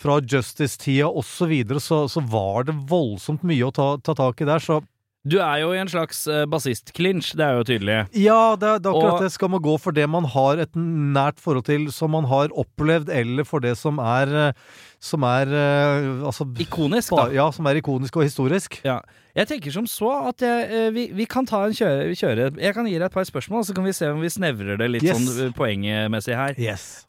[0.00, 4.44] fra Justice-tida og så videre, så, så var det voldsomt mye å ta, ta tak
[4.44, 4.60] i der.
[4.60, 4.82] Så
[5.24, 7.94] Du er jo i en slags uh, bassist-clinch, det er jo tydelig.
[8.12, 9.30] ja, det, er- det er akkurat Og- det.
[9.32, 13.08] Skal man gå for det man har et nært forhold til, som man har opplevd,
[13.08, 14.52] eller for det som er eh,
[15.00, 17.24] som er eh, altså, Ikonisk, da.
[17.32, 18.78] Ja, som er ikonisk og historisk.
[18.84, 18.98] Ja.
[19.34, 22.74] Jeg tenker som så at jeg, eh, vi, vi kan ta en kjøre, kjøre Jeg
[22.76, 25.02] kan gi deg et par spørsmål, så kan vi se om vi snevrer det litt
[25.08, 25.16] Yes.
[25.24, 26.54] sånn eh, poengmessig her.
[26.60, 27.04] Yes.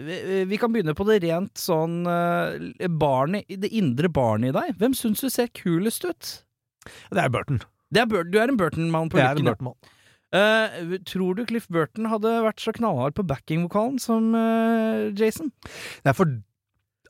[0.00, 4.76] Vi, vi kan begynne på det rent sånn eh, barnet, Det indre barnet i deg.
[4.82, 6.30] Hvem syns du ser kulest ut?
[7.10, 7.62] Det er Burton.
[7.90, 9.50] Det er Bur du er en Burton-mann på lykken.
[9.50, 9.96] Burton-mann.
[10.30, 15.50] Eh, tror du Cliff Burton hadde vært så knallhard på backingvokalen som uh, Jason?
[16.06, 16.36] Nei, for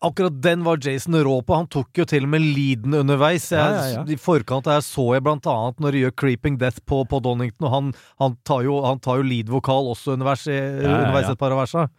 [0.01, 1.59] akkurat den var Jason rå på.
[1.59, 3.51] Han tok jo til og med leaden underveis.
[3.53, 4.05] Jeg, Ja, ja, ja.
[4.09, 7.69] I forkant her så jeg blant annet når de gjør Creeping Death på, på Donington,
[7.69, 7.93] og han,
[8.25, 11.91] han tar jo, han tar jo lead-vokal også underveis, underveis et par av versa.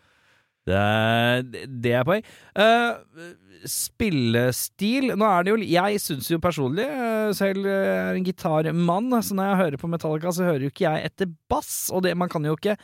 [0.67, 2.25] Det, det er poeng.
[2.53, 3.31] Uh,
[3.65, 9.09] spillestil Nå er det jo Jeg syns jo personlig uh, selv eh, er en gitarmann,
[9.21, 11.73] så når jeg hører på Metallica, så hører jo ikke jeg etter bass.
[11.93, 12.75] Og det, man kan jo ikke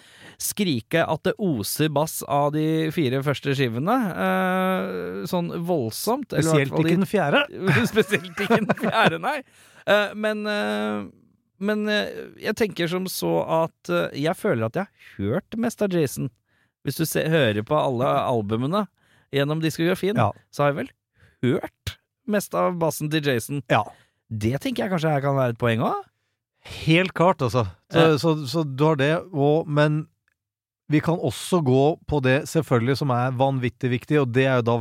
[0.42, 3.98] skrike at det oser bass av de fire første skivene.
[4.18, 6.34] Uh, sånn voldsomt.
[6.34, 7.46] Spesielt de- ikke den fjerde.
[7.94, 9.40] Spesielt ikke den fjerde, nei.
[10.20, 10.42] Men
[11.64, 16.28] men jeg tenker som så at jeg føler at jeg har hørt mest av Jason.
[16.88, 18.86] Hvis du ser, hører på alle albumene
[19.36, 20.32] gjennom diskografien, Ja.
[20.56, 20.92] så har jeg vel
[21.44, 21.98] hørt
[22.28, 23.62] mest av bassen til Jason.
[23.70, 23.84] Ja.
[24.32, 26.06] Det tenker jeg kanskje her kan være et poeng òg?
[26.88, 27.66] Helt klart, altså.
[27.92, 28.18] Så, Ja.
[28.20, 30.08] så, så du har det, og, men
[30.90, 34.68] vi kan også gå på det selvfølgelig som er vanvittig viktig, og det er jo
[34.72, 34.78] da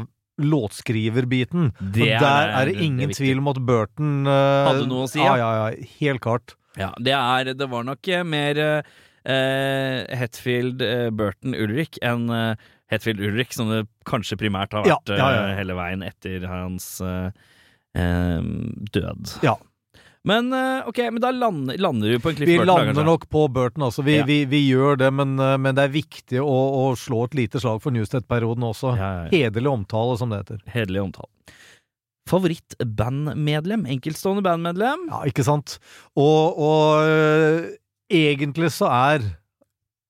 [0.77, 1.73] låtskriverbiten.
[1.81, 3.17] Det og er- der er det det ingen viktig.
[3.17, 5.37] tvil om at Burton uh, Hadde noe å si, ja.
[5.37, 5.37] ja.
[5.37, 6.55] Ja, ja, helt klart.
[6.77, 8.83] Ja, det er Det var nok eh, mer eh,
[9.27, 15.17] Hetfield, eh, Burton, Ulrik enn eh, Hetfield Ulrik, som det kanskje primært har vært ja,
[15.19, 15.47] ja.
[15.49, 17.33] eh, hele veien etter hans uh,
[17.99, 18.45] eh,
[18.95, 19.33] død.
[19.43, 19.57] Ja.
[20.27, 22.67] Men uh, ok, men da lander, lander du på en Cliff Vi Burton?
[22.67, 24.03] Vi lander da, nok på Burton, altså.
[24.07, 24.27] Vi, Ja.
[24.27, 27.63] vi, vi gjør det, men, eh, men det er viktig å, å slå et lite
[27.63, 28.97] slag for Newsted-perioden også.
[28.99, 29.31] Ja, ja, ja.
[29.35, 30.65] Hederlig omtale, som det heter.
[30.75, 31.31] Hederlig omtale.
[32.27, 33.87] Favorittbandmedlem?
[33.95, 35.07] Enkeltstående bandmedlem?
[35.13, 35.79] Ja, ikke sant?
[36.19, 37.71] Og, og
[38.13, 39.27] egentlig så er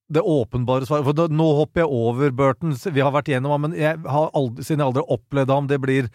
[0.07, 2.71] det åpenbare svaret For nå hopper jeg over Burton.
[2.71, 5.67] Vi har vært gjennom ham, men jeg har aldri, siden jeg aldri har opplevd ham
[5.67, 6.07] Det blir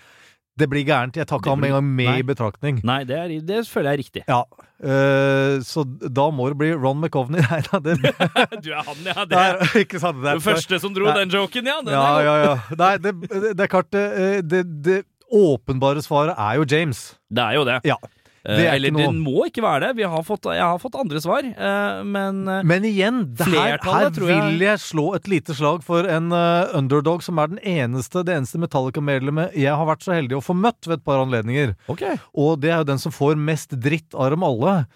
[0.56, 1.16] Det blir gærent.
[1.16, 2.18] Jeg tar ikke ham engang med Nei.
[2.20, 2.80] i betraktning.
[2.84, 4.22] Nei, det, er, det føler jeg er riktig.
[4.28, 4.40] Ja,
[4.84, 7.40] eh, så da må det bli Ron McCovney.
[7.50, 7.96] Nei da, det,
[8.64, 9.24] Du er han, ja.
[9.28, 10.20] Det er nei, ikke sant.
[10.20, 11.14] Det den første som dro Nei.
[11.22, 11.78] den joken, ja.
[11.80, 12.54] Den Ja, ja, ja.
[12.76, 13.14] Nei, det,
[13.48, 14.04] det er klart det,
[14.52, 14.98] det, det
[15.32, 17.14] åpenbare svaret er jo James.
[17.32, 17.80] Det er jo det.
[17.88, 17.96] Ja.
[18.44, 19.96] Eh, Det er Eller noe- må ikke være det.
[19.96, 23.78] Vi har fått, jeg har fått andre svar, eh, men eh, Men igjen, det her,
[23.82, 28.24] her jeg- vil jeg slå et lite slag for en underdog som er den eneste,
[28.24, 31.76] det eneste Metallica-medlemmet jeg har vært så heldig å få møtt ved et par anledninger.
[31.88, 32.18] Okay.
[32.34, 34.86] Og det er jo den som får mest dritt av dem alle.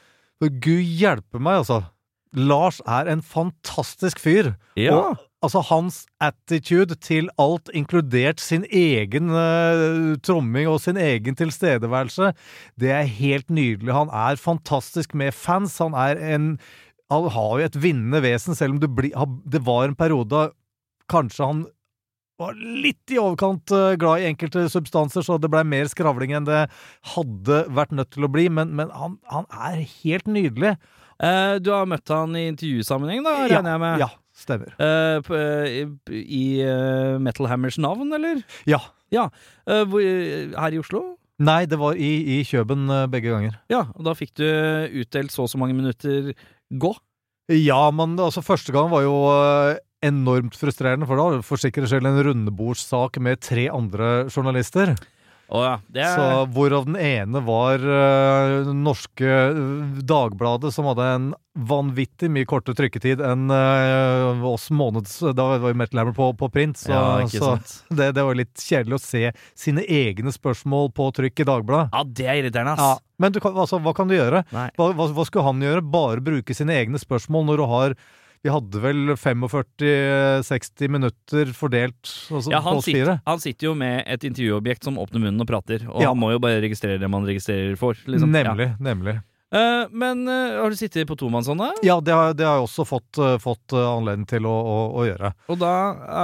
[0.41, 1.85] For gud hjelpe meg, altså.
[2.35, 4.57] Lars er en fantastisk fyr.
[4.77, 4.93] Ja.
[4.97, 12.33] Og altså hans attitude til alt, inkludert sin egen uh, tromming og sin egen tilstedeværelse,
[12.81, 13.93] det er helt nydelig.
[13.95, 15.79] Han er fantastisk med fans.
[15.83, 16.59] Han er en
[17.07, 19.13] Han har jo et vinnende vesen, selv om det, bli,
[19.47, 20.51] det var en periode
[21.09, 21.61] kanskje han
[22.41, 26.49] var litt i overkant eh, glad i enkelte substanser, så det blei mer skravling enn
[26.49, 26.67] det
[27.15, 30.75] hadde vært nødt til å bli, men, men han, han er helt nydelig.
[31.23, 34.05] Eh, du har møtt han i intervjusammenheng, da, regner jeg med?
[34.05, 34.75] Ja, stemmer.
[34.77, 38.43] Uh, I eh, Metal Hammers navn, eller?
[38.69, 38.83] Ja.
[39.15, 39.29] Ja.
[39.69, 41.03] Uh, hvor, her i Oslo?
[41.43, 43.59] Nei, det var i, i Kjøben begge ganger.
[43.73, 44.47] Ja, og da fikk du
[45.03, 46.31] utdelt så og så mange minutter
[46.73, 46.95] gå.
[47.53, 49.17] Ja, men altså, første gang var jo
[50.07, 54.95] enormt frustrerende, for da selv for sikkerhets skyld en rundebordssak med tre andre journalister.
[55.47, 55.75] Å ja.
[55.87, 59.61] Det er, Så Hvorav den ene var uh, norske eh,
[60.03, 65.21] Dagbladet, som hadde en vanvittig mye kortere trykketid enn uh, oss måneds...
[65.39, 67.55] Da var jo Metal Hammer på, på print, så, ja, så
[67.97, 71.95] det, det var litt kjedelig å se sine egne spørsmål på trykk i Dagbladet.
[71.95, 74.43] Ja, det er irriterende, Ja, men du kan, altså, hva kan du gjøre?
[74.51, 75.87] Hva, hva, hva skulle han gjøre?
[75.95, 78.01] Bare bruke sine egne spørsmål når du har
[78.47, 84.27] Vi hadde vel 45-60 minutter fordelt altså, Ja, han sitter, han sitter jo med et
[84.29, 86.13] intervjuobjekt som åpner munnen og prater, og Ja.
[86.13, 87.95] han må jo bare registrere det man registrerer for.
[88.07, 88.31] Liksom.
[88.31, 88.69] Nemlig.
[88.79, 89.15] nemlig.
[89.17, 89.21] Ja.
[89.21, 92.85] Eh, men eh, har du sittet på tomannshånd, Ja, det har, det har jeg også
[92.89, 95.31] fått, eh, fått eh, anledning til å, å, å gjøre.
[95.53, 95.73] Og da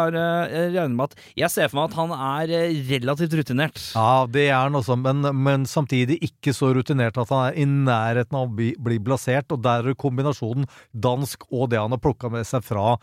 [0.02, 0.16] er
[0.52, 3.78] Jeg regner med at Jeg ser for meg at han er eh, relativt rutinert.
[3.94, 7.66] Ja, det er han også, men, men samtidig ikke så rutinert at han er i
[7.68, 9.54] nærheten av å bli, bli blasert.
[9.54, 12.96] Og der er kombinasjonen dansk og det han har plukka med seg fra,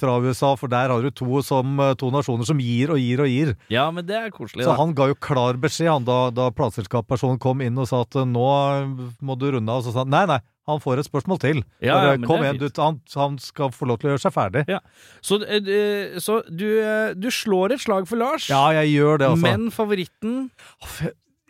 [0.00, 0.54] fra USA.
[0.60, 3.54] For der har du to, som, to nasjoner som gir og gir og gir.
[3.72, 4.78] Ja, men det er koselig, Så da.
[4.78, 8.28] han ga jo klar beskjed han, da, da plateselskapspersonen kom inn og sa at eh,
[8.30, 8.46] nå
[9.26, 9.82] må du runde av.
[9.86, 11.64] Så sa han nei, nei, han får et spørsmål til.
[11.84, 14.36] Ja, Bare, ja, kom igjen, du, han, han skal få lov til å gjøre seg
[14.36, 14.64] ferdig.
[14.70, 14.80] Ja.
[15.24, 19.28] Så, eh, så du, uh, du slår et slag for Lars, Ja, jeg gjør det,
[19.34, 19.44] altså.
[19.44, 20.48] men favoritten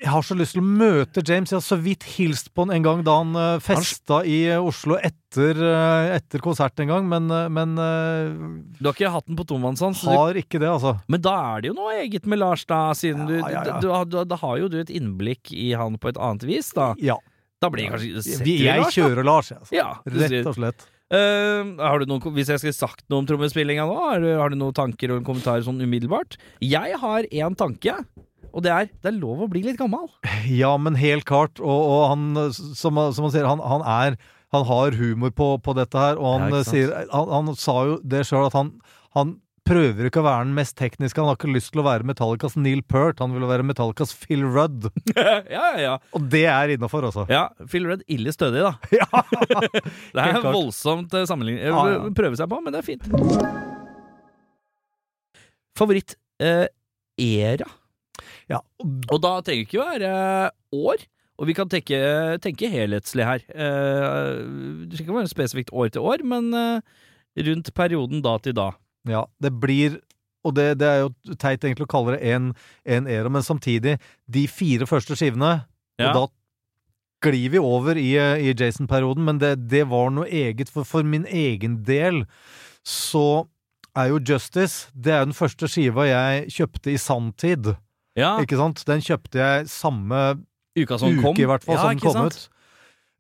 [0.03, 1.53] Jeg har så lyst til å møte James.
[1.53, 5.61] Jeg har så vidt hilst på han en gang da han festa i Oslo etter,
[6.13, 10.19] etter konsert en gang, men, men Du har ikke hatt den på tomannshånd, så du
[10.19, 10.97] har ikke det, altså.
[11.09, 13.79] Men da er det jo noe eget med Lars, da, siden du, Ja, ja, ja.
[13.79, 16.75] du, du, du Da har jo du et innblikk i han på et annet vis,
[16.77, 16.91] da.
[17.01, 17.17] Ja.
[17.63, 19.77] Da blir det kanskje Vi, jeg Lars, kjører Lars, jeg, altså.
[19.77, 19.89] Ja.
[20.11, 20.87] Rett og slett.
[21.15, 24.51] Uh, har du noen, hvis jeg skulle sagt noe om trommespillinga nå, har du, har
[24.51, 26.39] du noen tanker og kommentarer kommentar sånn umiddelbart?
[26.65, 27.99] Jeg har én tanke,
[28.51, 30.09] og det er det er lov å bli litt gammel.
[30.49, 31.61] Ja, men helt klart.
[31.61, 34.19] Og, og han, som, som han sier, han, han er
[34.55, 37.97] Han har humor på, på dette her, og han Ja, sier Han, han sa jo
[38.03, 38.75] det sjøl, at han,
[39.17, 41.21] han prøver ikke å være den mest tekniske.
[41.21, 44.45] Han har ikke lyst til å være Metallicas Neil Peart, han vil være Metallicas Phil
[44.45, 44.91] Rudd.
[45.15, 45.95] ja, ja, ja.
[46.17, 47.25] Og det er innafor, altså.
[47.33, 48.75] Ja, Phil Rudd ille stødig, da.
[49.01, 49.09] Ja.
[50.15, 51.65] Det er voldsomt eh, sammenligning.
[51.65, 52.05] Ja, ja.
[52.17, 53.09] Prøve seg på, men det er fint.
[55.79, 56.69] Favoritt eh,
[57.21, 57.67] era.
[58.53, 58.61] ja.
[58.85, 60.15] Og da trenger det ikke være
[60.77, 61.09] år.
[61.35, 61.99] Og vi kan tenke,
[62.45, 63.43] tenke helhetslig her.
[63.51, 64.29] Eh,
[64.87, 67.03] det trenger ikke være spesifikt år til år, men eh,
[67.49, 68.69] rundt perioden da til da.
[69.09, 70.01] Ja, det blir
[70.45, 72.51] Og det, det er jo teit egentlig å kalle det en,
[72.85, 75.65] en era, men samtidig, de fire første skivene
[76.01, 76.11] Ja.
[76.11, 76.25] Og da
[77.25, 80.69] glir vi over i, i Jason-perioden, men det, det var noe eget.
[80.69, 82.25] For, for min egen del
[82.85, 83.47] så
[83.97, 87.71] er jo Justice Det er den første skiva jeg kjøpte i sanntid.
[88.19, 88.83] Ja, Ikke sant?
[88.87, 90.21] Den kjøpte jeg samme
[90.77, 91.39] uka som uke, kom.
[91.41, 92.37] i hvert fall, ja, som den kom sant?
[92.37, 92.51] ut.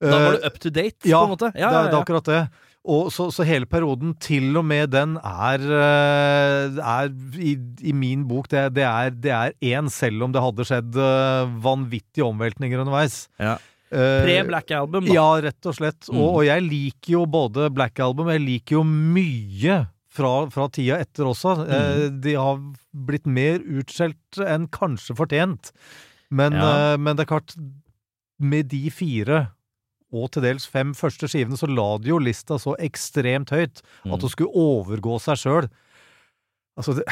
[0.05, 1.49] Da var Eh, du up to date, ja, på en måte.
[1.57, 2.41] Ja, det, det er akkurat det.
[2.85, 8.27] Og så, så hele perioden, til og med den, er, eh, er i, i min
[8.29, 12.83] bok det, det er det er én, selv om det hadde skjedd eh, vanvittige omveltninger
[12.83, 13.23] underveis.
[13.41, 13.55] Ja.
[13.89, 15.17] Eh, Pre-Black Album, da.
[15.17, 16.11] Ja, rett og slett.
[16.11, 16.19] Mm.
[16.21, 19.81] Og, og jeg liker jo både Black Album, jeg liker jo mye
[20.15, 21.57] fra, fra tida etter også.
[21.65, 22.21] Mm.
[22.23, 22.61] de har
[23.09, 25.73] blitt mer utskjelt enn kanskje fortjent.
[26.35, 26.97] Men, Ja.
[27.01, 27.57] men det er klart,
[28.39, 29.47] med de fire
[30.15, 34.15] og til dels fem første skivene, så la de jo lista så ekstremt høyt Mm.
[34.15, 35.69] at det skulle overgå seg sjøl.
[36.79, 37.05] Altså, det,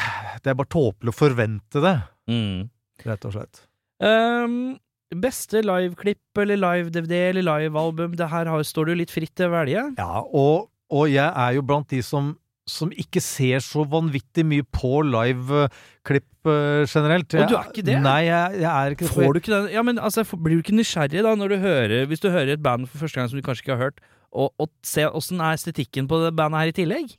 [0.42, 1.96] det er bare tåpelig å forvente det.
[2.30, 2.68] Mm.
[3.06, 3.60] rett og slett.
[4.02, 4.76] Um,
[5.14, 9.54] beste liveklipp eller live-DVD eller livealbum, det her står det jo litt fritt til å
[9.56, 9.84] velge.
[9.98, 12.32] Ja, og, og jeg er jo blant de som,
[12.72, 17.36] som ikke ser så vanvittig mye på liveklipp uh, generelt.
[17.36, 17.98] Og du er ikke det?
[18.04, 19.12] Nei, jeg, jeg er ikke det.
[19.14, 22.08] Får du ikke den Ja, men altså, blir du ikke nysgjerrig da når du hører
[22.10, 24.00] Hvis du hører et band for første gang som du kanskje ikke har hørt,
[24.32, 27.14] og, og se åssen er estetikken på det bandet her i tillegg?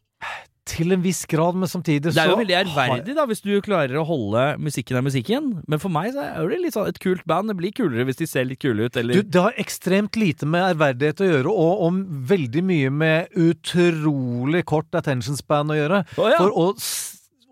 [0.70, 3.52] Til en viss grad, men samtidig så Det er jo veldig ærverdig da hvis du
[3.66, 7.02] klarer å holde musikken er musikken, men for meg så er det litt sånn et
[7.04, 7.52] kult band.
[7.52, 10.48] Det blir kulere hvis de ser litt kule ut, eller Du, det har ekstremt lite
[10.48, 12.00] med ærverdighet å gjøre, og, om
[12.32, 16.04] veldig mye med utrolig kort attention span å gjøre.
[16.16, 16.40] Oh, ja.
[16.40, 16.70] For å,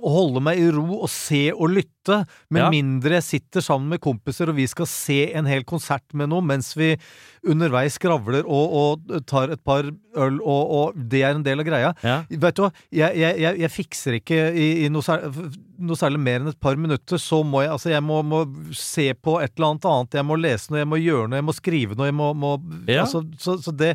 [0.02, 2.70] å holde meg i ro og se og lytte, med Ja.
[2.74, 6.42] mindre jeg sitter sammen med kompiser og vi skal se en hel konsert med noe
[6.42, 6.96] mens vi
[7.46, 8.74] underveis skravler og,
[9.06, 11.92] og tar et par øl, og, og det er en del av greia.
[12.06, 12.16] Ja.
[12.30, 16.20] Vet du hva, jeg, jeg, jeg, jeg fikser ikke i, i noe, særlig, noe særlig
[16.26, 17.22] mer enn et par minutter.
[17.22, 18.42] Så må jeg altså jeg må, må
[18.78, 20.18] se på et eller annet annet.
[20.22, 22.10] Jeg må lese noe, jeg må gjøre noe, jeg må skrive noe.
[22.10, 22.56] Jeg må, må
[22.90, 23.06] Ja.
[23.06, 23.94] altså, så, så det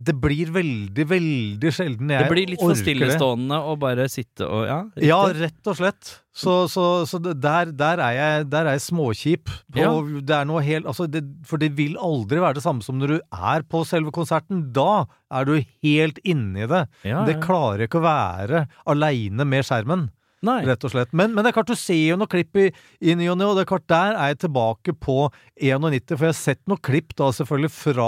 [0.00, 4.62] Det blir veldig, veldig sjelden jeg Det blir litt for stillestående å bare sitte og
[4.64, 6.12] Ja, Ja, rett og slett.
[6.32, 9.50] Så, så, så der, der, er jeg, der er jeg småkjip.
[9.50, 9.90] På, Ja.
[10.00, 13.12] Det er noe helt altså det, For det vil aldri være det samme som når
[13.12, 14.70] du er på selve konserten.
[14.72, 16.86] Da er du helt inni det.
[17.04, 20.08] ja, Det klarer ikke å være aleine med skjermen,
[20.42, 20.62] Nei.
[20.64, 21.10] rett og slett.
[21.12, 22.70] Men, men det er klart, du ser jo noen klipp i,
[23.04, 25.16] i ny og ne, og det er klart, der er jeg tilbake på
[25.60, 28.06] 91, for jeg har sett noen klipp da selvfølgelig fra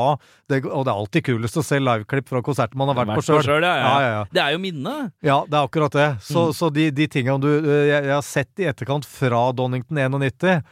[0.48, 3.26] det, Og det er alltid kulest å se liveklipp fra konserten man har vært, på
[3.26, 3.42] sjøl.
[3.44, 3.82] selv, ja, ja.
[3.90, 4.22] Ja, ja, ja.
[4.32, 5.12] Det er jo minnet.
[5.22, 6.08] Ja, det er akkurat det.
[6.24, 6.56] Så, Mm.
[6.56, 10.62] så de, de tingene du eh, jeg, jeg har sett i etterkant fra Donington 91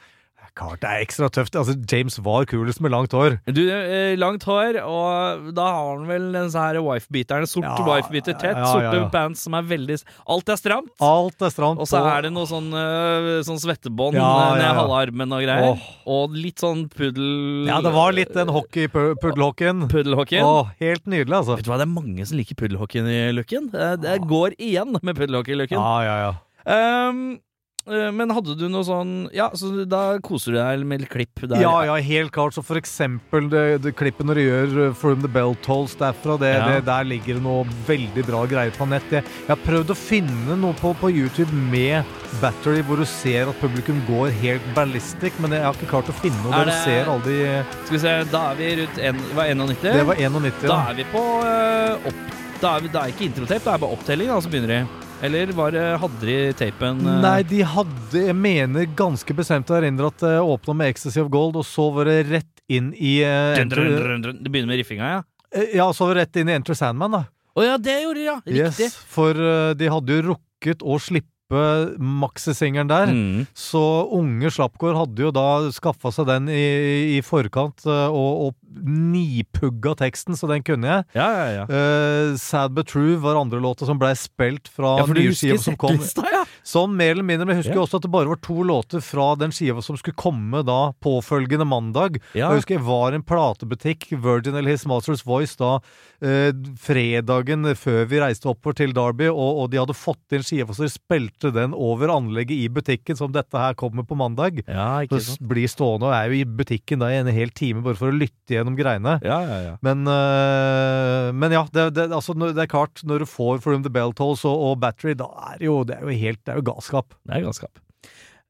[0.59, 1.55] Klart det er ekstra tøft.
[1.57, 3.39] Altså, James var kulest med langt hår.
[3.47, 7.47] Du, eh, langt hår, og da har han vel den sånne her wife-beateren.
[7.51, 9.99] Sort Ja, wife-biter tett, ja, ja, sorte pants som er veldig
[10.31, 10.91] Alt er stramt.
[11.01, 11.81] Alt er stramt.
[11.81, 15.75] Og så er det noe sånn, øh, sånn svettebånd ned halve armen og greier.
[15.75, 15.89] Åh.
[16.11, 17.67] Og litt sånn puddel...
[17.69, 19.87] Ja, det var litt den hockey-puddelhockeyen.
[19.91, 20.47] Puddelhockeyen.
[20.47, 21.59] Å, helt nydelig, altså.
[21.59, 23.71] Vet du hva, det er mange som liker puddelhockey-looken.
[23.75, 25.79] Det, det går igjen med puddelhockey-looken.
[25.79, 26.35] Ja, ja, ja.
[26.71, 27.39] Øh,
[27.89, 31.61] men hadde du noe sånn Ja, så da koser du deg med litt klipp der?
[31.63, 32.53] Ja, ja, helt klart.
[32.55, 36.37] Så for eksempel det, det klippet når du gjør uh, From the Bell Tolls derfra,
[36.41, 36.67] det, Ja.
[36.69, 39.07] det, der ligger det noe veldig bra greier på nett.
[39.11, 42.05] Jeg, jeg har prøvd å finne noe på, på YouTube med
[42.43, 46.19] Battery hvor du ser at publikum går helt ballistic, men jeg har ikke klart å
[46.21, 47.39] finne noe Er der du det- ser alle de
[47.87, 49.83] Skal vi se, da er vi rundt en, var 91?
[49.97, 52.27] Det var 91, Da er vi på øh, opp...
[52.61, 55.10] Da er, vi, da er ikke introtape, det er bare opptelling, da, så begynner de.
[55.23, 57.19] Eller var det, hadde de tapen uh...
[57.21, 61.29] Nei, de hadde Jeg mener ganske bestemt å erindre at det åpna med Ecstasy of
[61.33, 64.25] Gold, og så var det rett inn i uh, dun.
[64.41, 65.21] Det begynner med riffinga, ja?
[65.53, 67.23] Eh, Ja, så var det rett inn i Enter Sandman, da.
[67.53, 68.39] Å ja, det gjorde de, ja!
[68.47, 68.89] Riktig.
[68.89, 73.11] Yes, for uh, de hadde jo rukket å slippe maxisingeren der.
[73.11, 73.47] Mm.
[73.57, 73.83] Så
[74.17, 79.97] unge Slappgård hadde jo da skaffa seg den i, i forkant uh, og, og nipugga
[79.99, 81.09] teksten, så den kunne jeg.
[81.19, 81.65] Ja, ja, ja.
[81.67, 85.33] Uh, Sad But True var andre låta som blei spilt fra Ja, for du nye
[85.33, 85.99] husker skiva som kom.
[85.99, 86.40] settlista, ja!
[86.71, 87.85] Sånn mer eller mindre, men jeg husker Ja.
[87.85, 91.67] også at det bare var to låter fra den skiva som skulle komme da påfølgende
[91.67, 92.21] mandag.
[92.35, 92.51] Ja.
[92.53, 95.81] Jeg husker jeg var i en platebutikk, Virgin eller His Master's Voice, da
[96.23, 100.75] eh, fredagen før vi reiste oppover til Derby, og, og de hadde fått inn skiva,
[100.77, 104.63] så de spilte den over anlegget i butikken som dette her kommer på mandag.
[104.69, 105.41] Ja, ikke sant.
[105.41, 108.13] Så blir stående og er jo i butikken da i en hel time bare for
[108.13, 109.17] å lytte gjennom greiene.
[109.27, 109.75] Ja, ja, ja.
[109.83, 113.93] Men, eh, men ja, det, det, altså, det er klart, når du får From the
[113.93, 116.60] Bell Tolls og, og Battery, da er jo, det er jo helt Det er jo
[116.67, 117.15] galskap.
[117.27, 117.83] Det er galskap.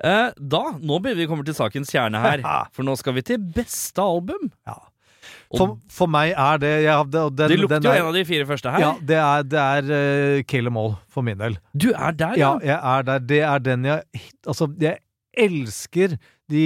[0.00, 2.44] Eh, da, nå begynner vi kommer til sakens kjerne her.
[2.76, 4.48] For nå skal vi til beste album.
[4.68, 4.78] Ja.
[5.50, 8.22] For, for meg er det jeg, det, den, det lukter den jo en av de
[8.28, 8.84] fire første her.
[8.84, 11.58] Ja, det er, det er uh, Kill Em All, for min del.
[11.74, 12.68] Du er der, Ja, ja.
[12.70, 13.24] jeg er der.
[13.32, 15.02] Det er den jeg Altså, jeg
[15.34, 16.14] elsker
[16.50, 16.64] de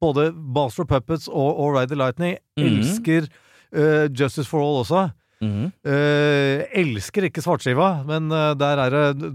[0.00, 2.36] Både Master of Puppets og, og Ride the Lightning.
[2.58, 2.66] Mhm.
[2.66, 3.30] Elsker
[3.76, 5.08] uh, Justice for All også.
[5.40, 5.66] Mm -hmm.
[5.88, 9.32] uh, elsker ikke svartskiva, men uh, der er det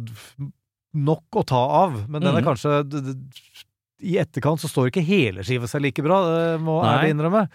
[0.95, 2.05] nok å ta av.
[2.10, 2.47] Men den er Mhm.
[2.49, 3.15] kanskje
[4.05, 7.45] I etterkant så står ikke hele skiva seg like bra, det må jeg innrømme.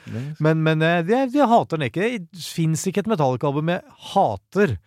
[0.40, 2.06] Men, men jeg, jeg, jeg hater den ikke.
[2.32, 3.82] Det fins ikke et Metallica-album jeg
[4.14, 4.78] hater.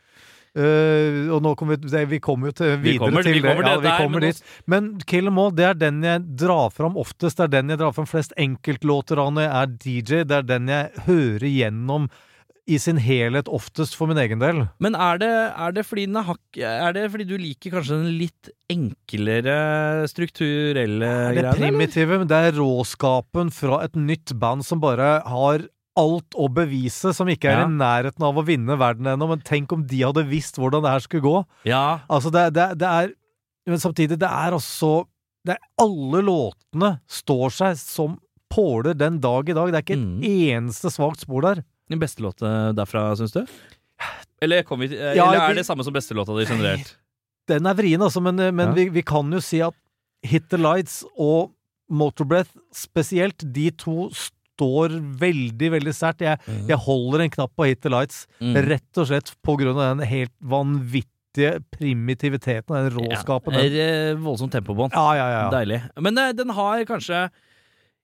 [0.54, 3.64] Uh, og nå kommer vi, vi kommer jo til, Vi videre kommer- til vi kommer
[3.64, 3.72] det.
[3.72, 4.42] Ja, vi der, kommer dit.
[4.70, 7.38] Men Kill Em All, det er den jeg drar fram oftest.
[7.38, 10.24] Det er den jeg drar fram flest enkeltlåter av når jeg er DJ.
[10.30, 12.10] Det er den jeg hører gjennom
[12.70, 14.62] i sin helhet oftest for min egen del.
[14.80, 18.50] Men er det, er det fordi den er det fordi du liker kanskje den litt
[18.72, 25.18] enklere strukturelle Det er primitive, men det er råskapen fra et nytt band som bare
[25.28, 25.66] har
[26.00, 27.66] alt å bevise, som ikke er Ja.
[27.68, 29.28] i nærheten av å vinne verden ennå.
[29.30, 31.46] Men tenk om de hadde visst hvordan det her skulle gå.
[31.70, 32.00] Ja.
[32.10, 33.14] Altså, det, det, det er
[33.68, 35.06] Men samtidig, det er altså
[35.46, 38.18] det er Alle låtene står seg som
[38.52, 39.72] påler den dag i dag.
[39.72, 40.24] Det er ikke et Mm.
[40.24, 41.64] eneste svakt spor der.
[41.94, 43.44] Den beste låta derfra, syns du?
[44.44, 46.96] Eller, vi eller Ja, vi, er det samme som beste låta di generelt?
[47.48, 48.74] Den er vrien, altså, men, men Ja.
[48.76, 49.76] vi, vi kan jo si at
[50.24, 51.52] Hit the Lights og
[51.92, 56.22] Motorbreath spesielt, de to står veldig, veldig sterkt.
[56.24, 58.56] Jeg, jeg holder en knapp på Hit the Lights, Mm.
[58.70, 63.54] rett og slett på grunn av den helt vanvittige primitiviteten, den råskapen.
[63.54, 64.94] Ja, den- er, eh, voldsomt tempobånd.
[64.94, 65.50] Ja, ja, ja.
[65.52, 65.82] Deilig.
[66.00, 67.30] Men eh, den har kanskje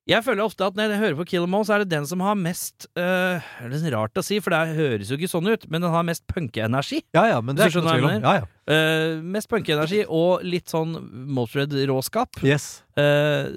[0.09, 2.05] Jeg føler ofte at når jeg hører på Kill 'Em All, så er det den
[2.09, 3.37] som har mest øh,
[3.69, 6.05] Det er rart å si, for det høres jo ikke sånn ut, men den har
[6.07, 7.03] mest punkeenergi.
[7.13, 8.25] Ja, ja, men det er ikke noe tvil om.
[8.25, 8.47] Ja, ja.
[8.69, 10.93] Uh, mest punkeenergi og litt sånn
[11.29, 12.41] Motred-råskap.
[12.45, 12.83] Yes.
[12.97, 13.49] Uh,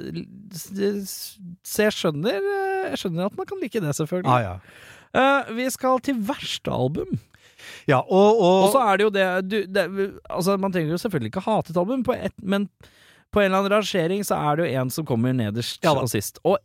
[0.53, 4.33] så jeg skjønner eh, Jeg skjønner at man kan like det, selvfølgelig.
[4.45, 5.43] Ja, ja.
[5.49, 7.21] uh, vi skal til verste album.
[7.88, 9.85] Ja, og, og, Og så er det jo det, du, det
[10.29, 12.69] Altså, man trenger jo selvfølgelig ikke hate et album, på et, men
[13.33, 16.11] på en eller annen rangering så er det jo en som kommer nederst Ja og
[16.12, 16.40] sist.
[16.45, 16.59] Og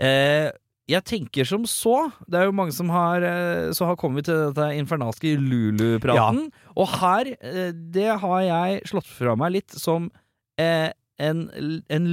[0.00, 0.48] eh,
[0.90, 4.48] jeg tenker som så Det er jo mange som har eh, Så har kommet til
[4.48, 6.48] dette infernalske Lulu-praten.
[6.48, 6.72] Ja.
[6.74, 10.10] Og her, eh, det har jeg slått fra meg litt som
[10.60, 10.90] eh,
[11.22, 11.44] en,
[11.86, 12.06] en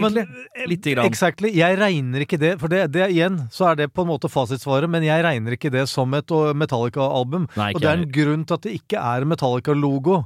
[0.00, 0.68] men egentlig.
[0.70, 1.08] Lite grann.
[1.10, 1.50] Exactly.
[1.52, 4.88] Jeg regner ikke det, for det, det igjen så er det på en måte fasitsvaret,
[4.88, 7.44] men jeg regner ikke det som et Metallica-album.
[7.52, 10.22] Og det er en grunn til at det ikke er Metallica-logo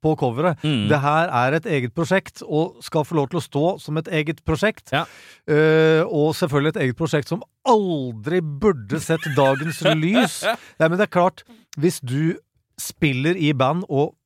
[0.00, 0.60] på coveret.
[0.64, 0.86] Mm.
[0.90, 4.10] Det her er et eget prosjekt, og skal få lov til å stå som et
[4.20, 4.92] eget prosjekt.
[4.94, 5.06] Ja.
[5.48, 10.40] Uh, og selvfølgelig et eget prosjekt som aldri burde sett dagens lys.
[10.46, 11.44] Nei, men det er klart,
[11.80, 12.38] hvis du
[12.80, 14.16] spiller i band, og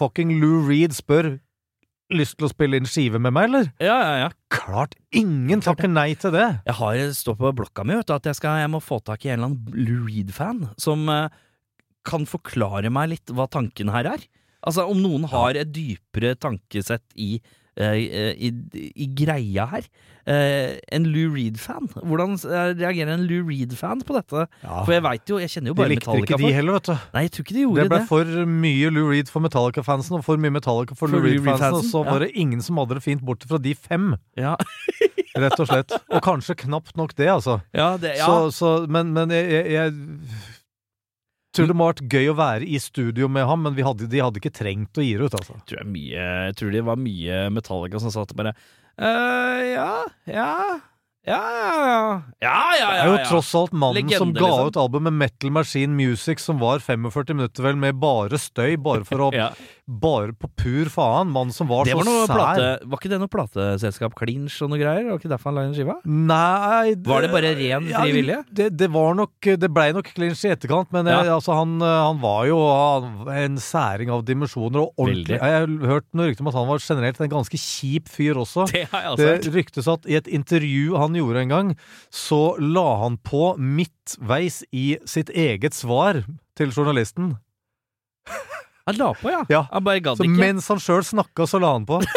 [0.00, 1.36] fucking Lou Reed spør
[2.10, 3.68] Lyst til å spille inn skive med meg, eller?
[3.78, 4.30] Ja, ja, ja.
[4.50, 6.46] Klart ingen takker nei til det!
[6.66, 9.38] Jeg har står på blokka mi at jeg, skal, jeg må få tak i en
[9.38, 11.30] eller annen Lou Reed-fan som eh,
[12.06, 14.26] kan forklare meg litt hva tanken her er.
[14.66, 17.40] Altså Om noen har et dypere tankesett i,
[17.80, 18.50] uh, i,
[18.94, 19.86] i greia her.
[20.28, 21.88] uh, en Lou Reed-fan.
[21.96, 24.44] Hvordan eh, reagerer en Lou Reed-fan på dette?
[24.62, 25.96] Ja, For jeg vet jo, jeg kjenner jo bare Metallica.
[25.96, 26.36] de likte Metallica.
[26.36, 27.08] ikke de heller, vet du.
[27.16, 27.94] Nei, jeg tror ikke de gjorde Det det.
[27.96, 31.80] ble for mye Lou Reed for Metallica-fansen, og for mye Metallica for, For Lou Reed-fansen,
[31.80, 34.54] og så var det ingen som hadde det fint borte fra de fem, Ja,
[35.40, 35.96] rett og slett.
[36.12, 37.60] Og kanskje knapt nok det, altså.
[37.74, 38.26] ja, det, ja.
[38.28, 39.94] Så, så, men, men jeg, jeg
[41.56, 44.08] tror det må ha vært gøy å være i studio med ham, men vi hadde,
[44.10, 45.58] de hadde ikke trengt å gi det ut, altså.
[45.66, 48.54] tror jeg, mye, jeg tror det var mye Metallica som satt bare
[49.00, 49.90] «Eh, Ja,
[50.30, 50.54] ja
[51.20, 52.22] ja, ja, ja.
[52.40, 54.70] Ja, ja, Det er jo tross alt mannen som ga liksom.
[54.70, 59.26] ut albumet Metal Machine Music, som var 45 minutter vel, med bare støy, bare for
[59.26, 59.30] å.
[59.90, 61.32] Bare på pur faen.
[61.34, 62.34] Mann som var, Det var, så sær.
[62.36, 65.08] plate, var ikke det noe plateselskap Clinch og noe greier?
[65.08, 65.96] Var ikke derfor han la inn skiva?
[66.06, 68.36] Nei Var det bare ren Ja, fri vilje?
[68.54, 72.20] Det, det var nok Det blei nok clinch i etterkant, men jeg, altså, han, han
[72.22, 72.60] var jo
[73.34, 75.40] en særing av dimensjoner, og ordentlig Veldig.
[75.40, 78.68] Jeg har hørt noe rykter om at han var generelt en ganske kjip fyr også.
[78.70, 81.74] Det har jeg Det ryktes at i et intervju han gjorde en gang,
[82.14, 86.22] så la han på midtveis i sitt eget svar
[86.58, 87.34] til journalisten.
[88.90, 89.44] Han la på, ja.
[89.52, 89.62] Ja.
[89.72, 92.00] Han bare gadd Så mens han sjøl snakka, så la han på.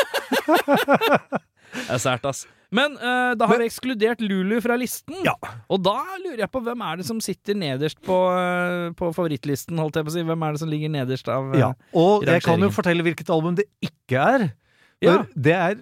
[1.74, 2.44] Det er sært, ass.
[2.74, 5.16] Men uh, da har Men- vi ekskludert Lulu fra listen.
[5.26, 5.34] Ja.
[5.70, 9.78] Og da lurer jeg på hvem er det som sitter nederst på, uh, på favorittlisten,
[9.82, 10.26] holdt jeg på å si.
[10.26, 11.72] Hvem er det som ligger nederst av uh, Ja.
[11.98, 14.48] Og jeg kan jo fortelle hvilket album det ikke er.
[15.04, 15.26] Ja.
[15.36, 15.76] Det er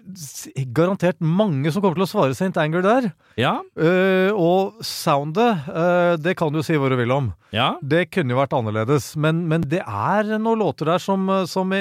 [0.73, 2.51] garantert mange som kommer til å svare St.
[2.61, 3.09] Anger der.
[3.37, 3.53] ja.
[3.77, 7.31] Uh, og soundet, uh, det kan du si hva du vil om.
[7.53, 7.75] ja.
[7.81, 11.71] Det kunne jo vært annerledes, men, men det er noen låter der som, eh, som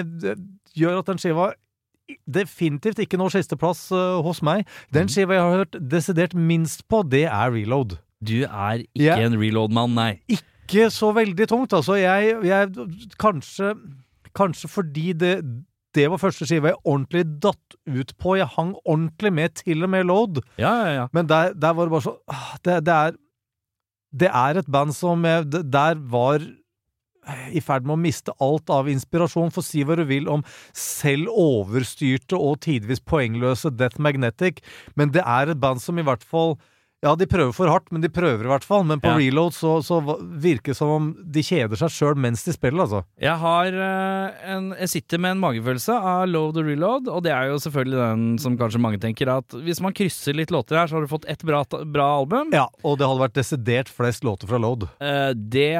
[0.77, 1.51] gjør at den skiva
[2.27, 4.67] definitivt ikke når sisteplass uh, hos meg.
[4.93, 5.13] Den Mhm.
[5.15, 7.99] skiva jeg har hørt desidert minst på, det er Reload.
[8.23, 10.21] Du er ikke jeg, en reload-mann, nei.
[10.29, 11.95] Ikke så veldig tungt, altså.
[11.97, 12.69] Jeg, jeg
[13.19, 13.71] kanskje,
[14.37, 15.33] kanskje fordi det
[15.97, 18.37] det var første skive jeg ordentlig datt ut på.
[18.39, 20.41] Jeg hang ordentlig med, til og med Load.
[20.61, 21.09] Ja, ja, ja.
[21.17, 23.19] Men der, der var det bare så ah, det, det er
[24.11, 26.43] Det er et band som jeg, Der var
[27.53, 30.43] i ferd med å miste alt av inspirasjon, for si hva du vil om
[30.77, 34.63] selv overstyrte og tidvis poengløse Death Magnetic,
[34.97, 36.57] men det er et band som i hvert fall
[37.01, 38.83] ja, de prøver for hardt, men de prøver i hvert fall.
[38.85, 39.17] Men på Ja.
[39.17, 43.01] reload så, så virker det som om de kjeder seg sjøl mens de spiller, altså.
[43.17, 47.33] Jeg har eh, en Jeg sitter med en magefølelse av Load og Reload, og det
[47.33, 50.87] er jo selvfølgelig den som kanskje mange tenker at hvis man krysser litt låter her,
[50.93, 52.53] så har du fått ett bra, bra album.
[52.53, 54.85] Ja, og det hadde vært desidert flest låter fra Load.
[55.01, 55.73] Eh, det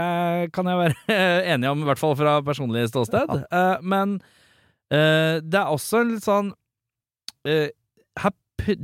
[0.57, 1.21] kan jeg være
[1.53, 3.37] enig om, i hvert fall fra personlig ståsted.
[3.51, 4.19] Eh, men
[4.91, 6.49] det er også en litt sånn
[7.47, 8.33] her,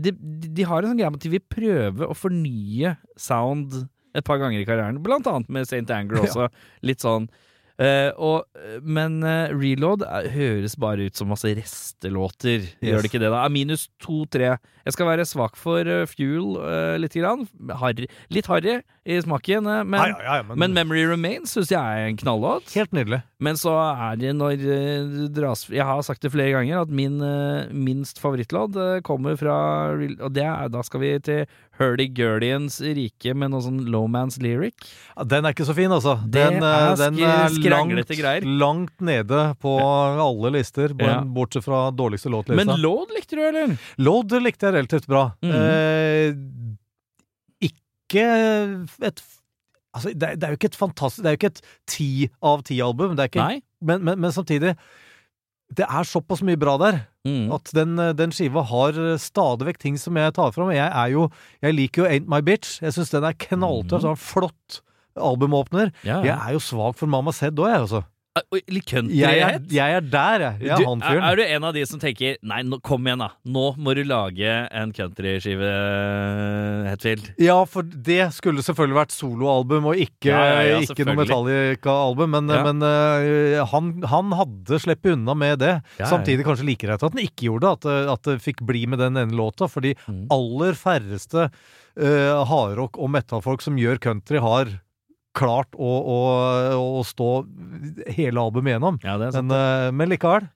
[0.05, 0.13] de,
[0.57, 3.75] de har en sånn greie med at de vil prøve å fornye sound
[4.17, 5.85] et par ganger i karrieren, blant annet med St.
[5.93, 6.49] Anger også.
[6.87, 7.29] Litt sånn
[7.77, 8.47] Eh, og,
[8.81, 12.71] men uh, Reload er, høres bare ut som masse restelåter.
[12.81, 13.45] Gjør det ikke det, da?
[13.53, 14.55] Minus to-tre.
[14.87, 17.45] Jeg skal være svak for uh, Fuel uh, lite grann.
[17.83, 21.71] Harry, litt harry i smaken, eh, men, Ja, ja, ja, men, men Memory Remains syns
[21.71, 22.73] jeg er en knallåt.
[22.75, 23.21] Helt nydelig.
[23.39, 27.21] Men så er det når uh, dras Jeg har sagt det flere ganger, at min
[27.23, 29.57] eh, minst favorittlåt eh, kommer fra
[29.95, 31.45] Reload, Og det er, da skal vi til
[31.79, 34.75] Hurdy-Gurdians rike med noe sånn Lowmans lyric.
[35.17, 36.17] Ja, Den er ikke så fin, altså.
[36.25, 41.21] Den, er eh, den er langt, langt nede på alle lister, Ja.
[41.23, 42.77] bortsett fra dårligste Men låtlista.
[42.83, 43.77] Load likte du, eller?
[43.99, 45.25] Load likte jeg relativt bra.
[45.43, 45.55] Mm.
[45.55, 46.35] Eh,
[47.71, 48.27] ikke
[49.03, 49.25] et
[49.97, 52.09] Altså, det er, det er jo ikke et fantastisk Det er jo ikke et ti
[52.45, 53.31] av ti-album, er
[53.81, 54.75] men, men, men samtidig
[55.75, 57.51] Det er såpass mye bra der Mm.
[57.51, 60.69] at den, den skiva har stadig vekk ting som jeg tar fram.
[60.71, 61.25] Jeg er jo
[61.61, 62.77] Jeg liker jo Ain't My Bitch.
[62.81, 63.99] Jeg syns den er knalltøff.
[63.99, 64.05] Mm.
[64.07, 64.81] Sånn flott
[65.19, 65.91] albumåpner.
[66.07, 68.05] Ja, Jeg er jo svak for Mamma Zed òg, jeg, altså.
[68.53, 70.61] Oi, Litt country Jeg jeg er der, jeg.
[70.67, 71.25] Jeg er Du, han er, fyren.
[71.31, 73.31] er du en av de som tenker Nei, nå, kom igjen, da.
[73.49, 75.71] Nå må du lage en countryskive,
[76.91, 77.31] Hetfield.
[77.43, 81.17] Ja, for det skulle selvfølgelig vært soloalbum, og ikke, Ja, ja, ja, ikke noe.
[81.23, 82.35] Metallica-album.
[82.37, 85.75] Men, men uh, han, han hadde sluppet unna med det.
[86.01, 88.85] Samtidig kanskje like greit at han ikke gjorde det, at, det- at det fikk bli
[88.91, 89.69] med den ene låta.
[89.71, 94.77] Fordi de aller færreste uh, hardrock- og metalfolk som gjør country, har
[95.37, 96.19] klart å, å,
[96.99, 97.31] å stå
[98.17, 99.01] hele albumet igjennom.
[99.05, 99.17] Ja.
[99.21, 100.49] Men, øh, men likevel.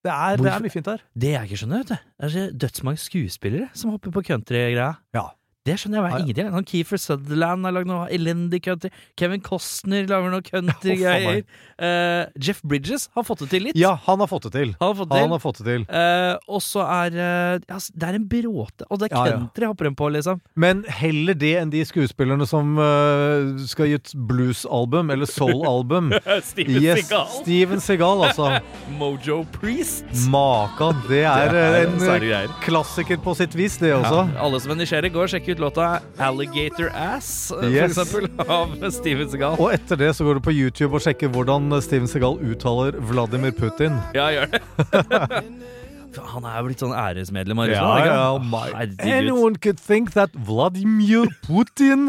[0.00, 1.02] Det er, det er mye fint her.
[1.12, 4.94] Det jeg ikke skjønner, vet du, er dødsmange skuespillere som hopper på country-greia.
[5.16, 5.26] Ja.
[5.68, 6.24] Det skjønner jeg hver ah, ja.
[6.24, 6.54] ingenting av.
[6.56, 8.88] Sånn Keefer Sutherland har lagd noe elendig country.
[9.20, 11.42] Kevin Costner lager noe country-greier.
[11.76, 13.76] uh, Jeff Bridges har fått det til litt.
[13.76, 14.72] Ja, han har fått det til.
[14.80, 15.34] Han har fått det til.
[15.42, 15.84] fått det til.
[15.92, 18.88] Uh, og så er uh, altså, Det er en bråte.
[18.88, 19.34] Og det er Ja, ja.
[19.36, 20.40] country hopper de på, liksom.
[20.56, 22.72] Men heller det enn de skuespillerne som
[23.68, 26.10] skal gi ut blues-album, eller soul-album.
[26.50, 27.28] Steven Yes, Seagal.
[27.42, 28.48] Steven Seagal, altså.
[29.00, 30.08] Mojo Priest.
[30.32, 31.04] Makan.
[31.04, 34.24] Det er, Det er en klassiker på sitt vis, det også.
[34.24, 37.94] Ja, alle som er nysgjerrig, går og sjekker ut låta Alligator Ass, eh, Yes.
[37.94, 39.58] for eksempel, av Steven Seagal.
[39.60, 43.52] Og etter det så går du på YouTube og sjekker hvordan Steven Seagal uttaler Vladimir
[43.56, 44.00] Putin.
[44.16, 44.62] Ja, gjør det.
[46.26, 48.00] Han er jo blitt sånn æresmedlem av Russland.
[48.02, 48.64] Ja, ja, my.
[48.74, 49.12] Herregud.
[49.14, 52.08] Anyone could think that Vladimir Putin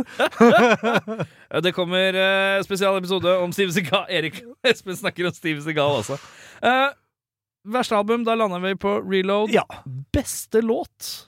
[1.61, 4.07] Det kommer uh, spesialepisode om Steven Seagal.
[4.17, 6.17] Erik Espen snakker om Steven Seagal også.
[6.65, 6.89] Uh,
[7.77, 9.53] verste album, da landa vi på Reload.
[9.53, 9.67] Ja.
[10.17, 11.27] Beste låt?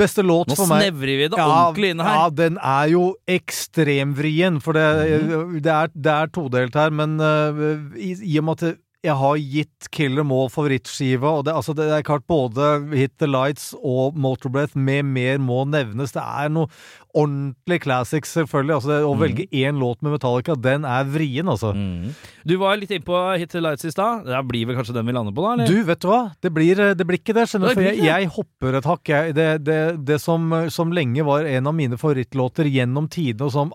[0.00, 0.80] Beste låt Nå for meg.
[0.80, 2.18] Nå snevrer vi det ordentlig inne her.
[2.18, 4.86] Ja, den er jo ekstremvrien, for det,
[5.20, 5.58] Mhm.
[5.62, 9.36] det, er, det er todelt her, men uh, i, i og med at jeg har
[9.40, 14.18] gitt Killer Mall favorittskiva, og det, altså det er klart både Hit the Lights og
[14.20, 16.12] Motorbreath med mer må nevnes.
[16.12, 16.68] Det er noe
[17.16, 18.74] ordentlig classics, selvfølgelig.
[18.76, 19.22] Altså å mm.
[19.22, 21.72] velge én låt med Metallica, den er vrien, altså.
[21.72, 22.12] Mm.
[22.44, 24.28] Du var litt innpå Hit the Lights i stad.
[24.28, 25.54] Det blir vel kanskje den vi lander på, da?
[25.56, 25.72] eller?
[25.72, 26.20] Du, vet du hva?
[26.44, 27.80] Det blir, det blir ikke det, skjønner du.
[27.80, 29.14] For jeg, jeg hopper et hakk.
[29.14, 29.80] Jeg, det det,
[30.12, 33.74] det som, som lenge var en av mine favorittlåter gjennom tidene, og som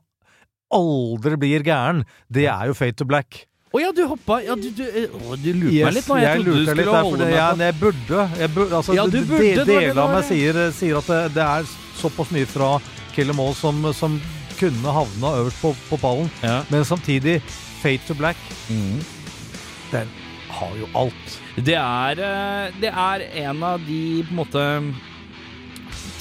[0.75, 3.47] aldri blir gæren, det er jo Fate to Black.
[3.75, 6.17] Å ja, du hoppa Ja, du, du, eh, å, du lurte Yes, meg litt nå.
[6.21, 9.05] Jeg, jeg trodde du skulle litt holde meg jeg, jeg burde, jeg burde altså, Ja,
[9.11, 11.67] du burde, var Deler av meg sier, sier at det, det er
[11.99, 12.69] såpass mye fra
[13.15, 14.15] Killer Mall som, som
[14.59, 16.61] kunne havna øverst på, på pallen, Ja.
[16.71, 17.41] men samtidig
[17.81, 19.01] Fate to Black, Mm.
[19.91, 20.07] den
[20.55, 21.33] har jo alt.
[21.67, 24.63] Det er, eh, det er en av de på en måte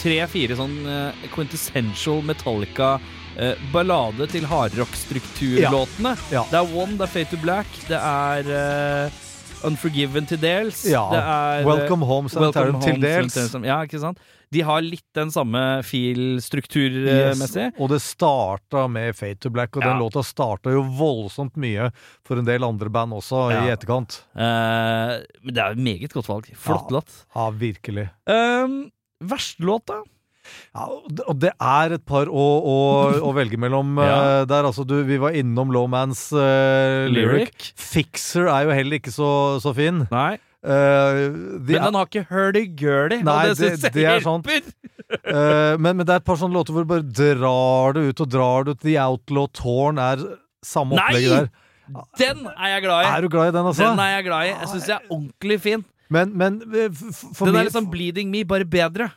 [0.02, 2.96] tre-fire sånn eh, quintessential Metallica
[3.38, 6.14] eh, ballade til hardrock-strukturlåtene.
[6.32, 6.44] Ja.
[6.50, 9.20] Det er One, det er Fate to Black, det er eh,
[9.64, 10.82] Unforgiven til dels.
[10.84, 11.06] Ja.
[11.08, 13.36] Det er eh, Welcome Home Sanitarium til dels.
[13.64, 14.18] Ja, ikke sant?
[14.54, 17.64] De har litt den samme fil-strukturmessig.
[17.72, 19.88] Yes, og det starta med Fate to Black, og Ja.
[19.94, 21.88] den låta starta jo voldsomt mye
[22.24, 24.20] for en del andre band også, i etterkant.
[24.36, 26.52] Men det er et meget godt valg.
[26.54, 27.00] Flott Ja.
[27.00, 27.10] låt.
[27.34, 28.10] Ja, virkelig.
[28.28, 28.90] Um,
[29.24, 30.02] Verste låt, da?
[30.74, 30.86] Ja,
[31.28, 32.78] og det- er et par å, å,
[33.24, 34.16] å velge mellom Ja.
[34.40, 34.64] eh, der.
[34.70, 37.50] Altså, du, vi var innom Lowmans uh, lyric.
[37.50, 37.68] Lyric?
[37.76, 39.30] Fixer er jo heller ikke så,
[39.64, 40.04] så fin.
[40.12, 40.34] Nei.
[40.64, 44.70] Uh, de Men den har ikke hurdy-gurdy, og Nei, det syns jeg det er hjelper.
[45.14, 48.22] Eh, men, men det er et par sånne låter hvor du bare drar det ut
[48.24, 48.80] og drar det ut.
[48.80, 50.22] The Outlaw Tårn er
[50.64, 51.04] samme Nei!
[51.04, 51.50] opplegget der.
[52.16, 53.10] Den er jeg glad i.
[53.12, 53.90] Er du glad i den, altså?
[53.90, 54.52] Den er jeg glad i.
[54.54, 55.84] Jeg syns jeg er ordentlig fin.
[56.16, 59.10] Men, men eh, Den er liksom Bleeding Me, bare bedre.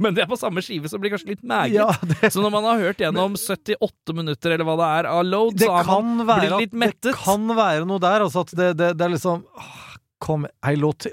[0.00, 1.74] Men det er på samme skive, så blir det kanskje litt meget.
[1.76, 5.22] ja, det, Så når man har hørt gjennom 78 minutter, eller hva det er, av
[5.28, 7.10] load, det så har man blitt litt mettet.
[7.10, 9.76] Det kan være noe der, altså at det, det, det er liksom åh,
[10.20, 11.06] Kom, ei låt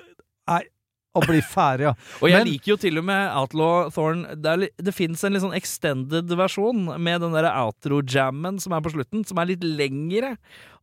[0.48, 0.64] Nei,
[1.16, 1.94] å bli ferdig, ja.
[2.22, 5.34] Og jeg Men- liker jo til og med Outlaw Thorn Det, er det fins en
[5.34, 9.64] litt sånn extended versjon med den der outro-jammen som er på slutten, som er litt
[9.66, 10.36] lengre.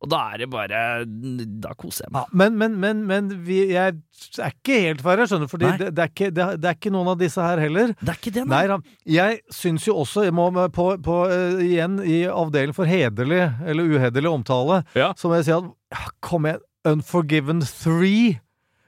[0.03, 2.25] Og da er det bare Da koser jeg meg.
[2.27, 5.89] Ja, men men, men, men vi, jeg er ikke helt ferdig, skjønner du, fordi det,
[5.95, 7.95] det, er- det er ikke noen av disse her heller.
[8.01, 8.79] Det er ikke det, Nei nei
[9.15, 13.87] Jeg syns jo også, jeg må på, på eh, igjen i avdelen for hederlig eller
[13.95, 15.13] uhederlig omtale, Ja.
[15.15, 18.09] så må jeg si at ja, kom igjen, Unforgiven 3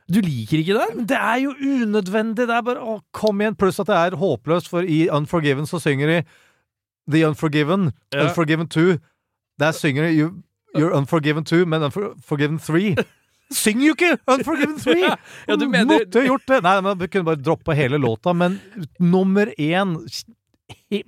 [0.08, 1.06] Du liker ikke den?
[1.10, 2.46] Det er jo unødvendig!
[2.48, 3.58] Det er bare å, kom igjen!
[3.60, 6.20] Pluss at det er håpløst, for i Unforgiven så synger de
[7.12, 8.26] The Unforgiven, Ja.
[8.30, 8.98] Unforgiven 2.
[9.60, 10.30] Der synger de you,
[10.78, 12.96] You're Unforgiven 2, men Unforgiven 3
[13.52, 14.96] Synger jo ikke Unforgiven 3!
[15.48, 16.62] Ja, du mener- Måtte gjort det!
[16.64, 18.60] Nei, men kunne bare droppe hele låta, men
[19.00, 19.94] nummer én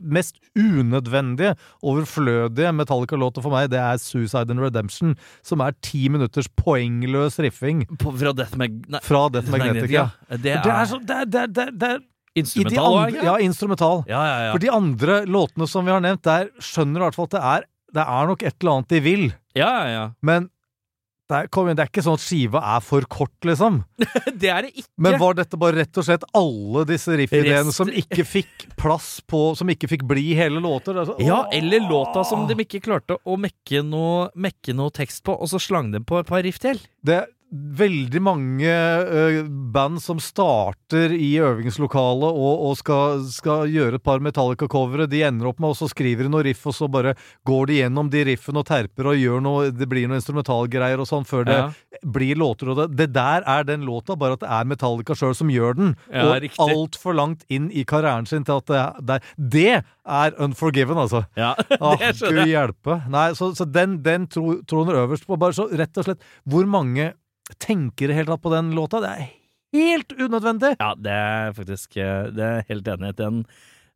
[0.04, 1.54] Mest unødvendige,
[1.88, 5.14] overflødige Metallica-låta for meg, det er Suicide and Redemption,
[5.46, 8.76] som er ti minutters poengløs riffing På, fra Death Mag...
[8.92, 10.10] Nei, fra Death Magnetica.
[10.30, 12.00] Det Det er, er, så, det er, det er, det er, det er
[12.44, 13.26] instrumental, andre.
[13.26, 14.04] Ja, instrumental.
[14.12, 14.52] ja, ja, ja.
[14.54, 17.38] For de andre låtene som vi har nevnt, der skjønner du i hvert fall at
[17.38, 17.68] det er,
[18.00, 19.28] det er nok et eller annet de vil.
[19.58, 20.08] ja, ja, ja.
[20.22, 20.50] Men
[21.30, 23.84] det er, igjen, det er ikke sånn at skiva er for kort, liksom.
[24.42, 24.88] Det er det ikke.
[24.98, 29.42] Men var dette bare rett og slett alle disse riffideene som ikke fikk plass på
[29.60, 30.98] Som ikke fikk bli hele låter?
[30.98, 35.36] Er Ja, eller låta som de ikke klarte å mekke noe, mekke noe tekst på,
[35.38, 36.82] og så slang de på et par riff til.
[37.06, 37.22] Det
[37.52, 39.40] veldig mange uh,
[39.74, 45.08] band som starter i øvingslokalet og, og skal, skal gjøre et par Metallica-covere.
[45.10, 47.16] De ender opp med, og så skriver de noe riff, og så bare
[47.50, 51.10] går de gjennom de riffene og terper og gjør noe Det blir noe instrumentalgreier og
[51.10, 51.68] sånn før det Ja.
[52.06, 52.70] blir låter.
[52.72, 55.78] Og det, det der er den låta, bare at det er Metallica sjøl som gjør
[55.80, 55.96] den.
[56.14, 59.20] Ja, og altfor langt inn i karrieren sin til at det, det,
[59.58, 59.72] det
[60.10, 61.24] er Unforgiven, altså.
[61.38, 61.56] Ja,
[62.14, 63.00] skjønner Gud hjelpe.
[63.12, 65.38] Nei, så, så den, den tro, troner øverst på.
[65.40, 67.12] Bare så rett og slett Hvor mange
[67.58, 69.02] tenker helt tatt på den låta?
[69.04, 69.28] Det er
[69.80, 70.76] helt unødvendig!
[70.80, 73.18] Ja, det er faktisk eh, Det er helt enig i.
[73.20, 73.44] Den,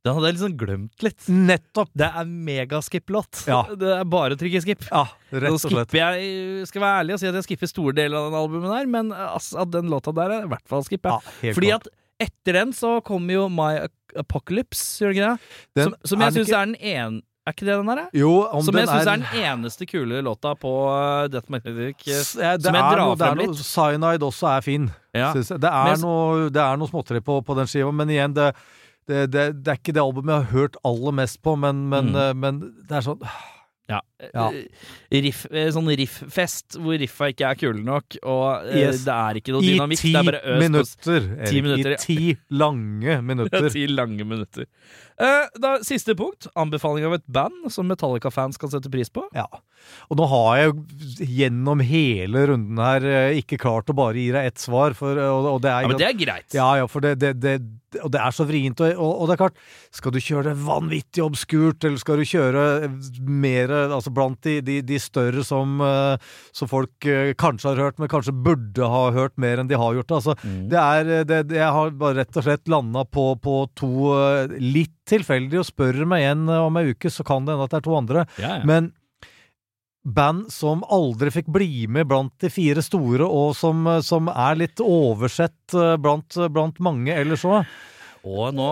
[0.03, 1.27] den hadde jeg liksom glemt litt.
[1.31, 1.89] Nettopp!
[1.97, 3.43] Det er megaskip-låt.
[3.47, 3.61] Ja.
[3.81, 4.85] Det er bare å trykke skip.
[4.91, 5.93] Ja, rett og slett.
[5.97, 8.89] jeg Skal være ærlig og si at jeg skipper store deler av den albumet der,
[8.99, 11.05] men altså, den låta der er i hvert fall skip.
[11.09, 11.87] Ja, helt Fordi klart.
[11.87, 13.73] at etter den så kommer jo My
[14.19, 15.53] Apocalypse, gjør det ikke det?
[15.79, 18.05] Den Som, som jeg syns ikke- er den ene Er ikke det den der?
[18.15, 21.51] Jo, om Som den jeg syns er, er den eneste kule låta på uh, Death
[21.51, 22.05] Magnetic.
[22.07, 23.65] eh, ja, det som jeg drar noe, det frem noe, litt.
[23.67, 24.85] Cyanide også er fin.
[25.13, 25.33] Ja.
[25.35, 28.53] Det, er jeg noe, det er noe småtteri på, på den skiva, men igjen, det,
[29.11, 32.13] det, det, det er ikke det albumet jeg har hørt aller mest på, men, men,
[32.15, 32.21] Mm.
[32.29, 33.19] eh, men det er sånn
[33.91, 33.97] Ja.
[34.31, 34.45] Ja.
[35.11, 39.01] Eh, Riff, eh, sånn rifffest hvor riffa ikke er kule nok, og eh, Yes.
[39.03, 39.99] det er ikke noe I dynamikk.
[39.99, 41.91] ti øs på minutter, Ti minutter.
[41.91, 43.67] I ti lange Ja, minutter.
[43.75, 44.65] ti lange minutter.
[45.19, 46.47] Eh, da, siste punkt.
[46.57, 49.25] Anbefaling av et band som Metallica-fans kan sette pris på.
[49.37, 49.47] Ja.
[50.09, 54.47] Og nå har jeg gjennom hele runden her eh, ikke klart å bare gi deg
[54.53, 56.49] ett svar, for, eh, og, og det er Ja, men det er greit.
[56.55, 57.57] Ja, ja, for det, det, det,
[58.01, 58.79] og det er så vrient.
[58.81, 59.59] Og, og, det er klart,
[59.93, 62.63] skal du kjøre det vanvittig obskurt, eller skal du kjøre
[63.27, 65.75] mer altså blant de, de, de større som,
[66.55, 67.05] som folk
[67.37, 70.15] kanskje har hørt, men kanskje burde ha hørt mer enn de har gjort?
[70.19, 70.65] Altså, Mm.
[70.71, 71.09] det er,
[71.53, 73.91] jeg har bare rett og slett landa på, på to
[74.59, 77.73] litt tilfeldige, og spør meg igjen eh, om ei uke, så kan det hende at
[77.75, 78.27] det er to andre.
[78.41, 78.67] Ja, ja.
[78.67, 78.91] Men
[80.03, 84.83] band som aldri fikk bli med blant de fire store, og som, som er litt
[84.83, 87.63] oversett eh, blant, blant mange ellers òg.
[88.23, 88.65] Og nå,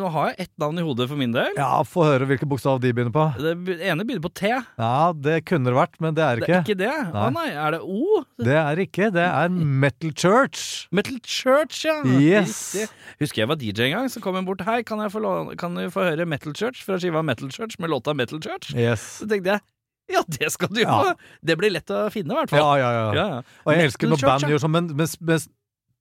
[0.00, 1.50] nå har jeg ett navn i hodet for min del.
[1.58, 3.26] Ja, få høre hvilken bokstav de begynner på.
[3.36, 3.52] Det
[3.84, 4.48] ene begynner på T.
[4.48, 6.72] Ja, det kunne det vært, men det er Det det er ikke.
[6.72, 6.94] ikke det?
[7.12, 7.26] Nei.
[7.36, 8.22] nei, er det O?
[8.40, 9.10] Det er ikke.
[9.12, 10.62] Det er Metal Church.
[10.90, 11.98] Metal Church, ja.
[12.16, 12.56] Yes.
[12.78, 13.16] Riktig.
[13.26, 15.20] Husker jeg var DJ en gang, så kom en bort Hei, kan jeg få,
[15.60, 18.72] kan du få høre Metal Church fra skiva Metal Church med låta Metal Church?
[18.72, 19.04] Yes.
[19.20, 19.64] Så tenkte jeg
[20.08, 21.12] ja, det skal du Ja.
[21.44, 22.78] Det blir lett å finne, i hvert Ja, fall.
[22.80, 23.06] ja, ja.
[23.12, 23.40] Ja, ja.
[23.66, 25.42] Og jeg Metal elsker når band gjør sånn, men, men, men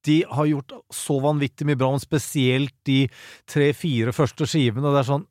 [0.08, 3.03] de har gjort så vanvittig mye bra, spesielt de
[3.49, 4.86] tre-fire første skivene.
[4.88, 5.28] Og det er sånn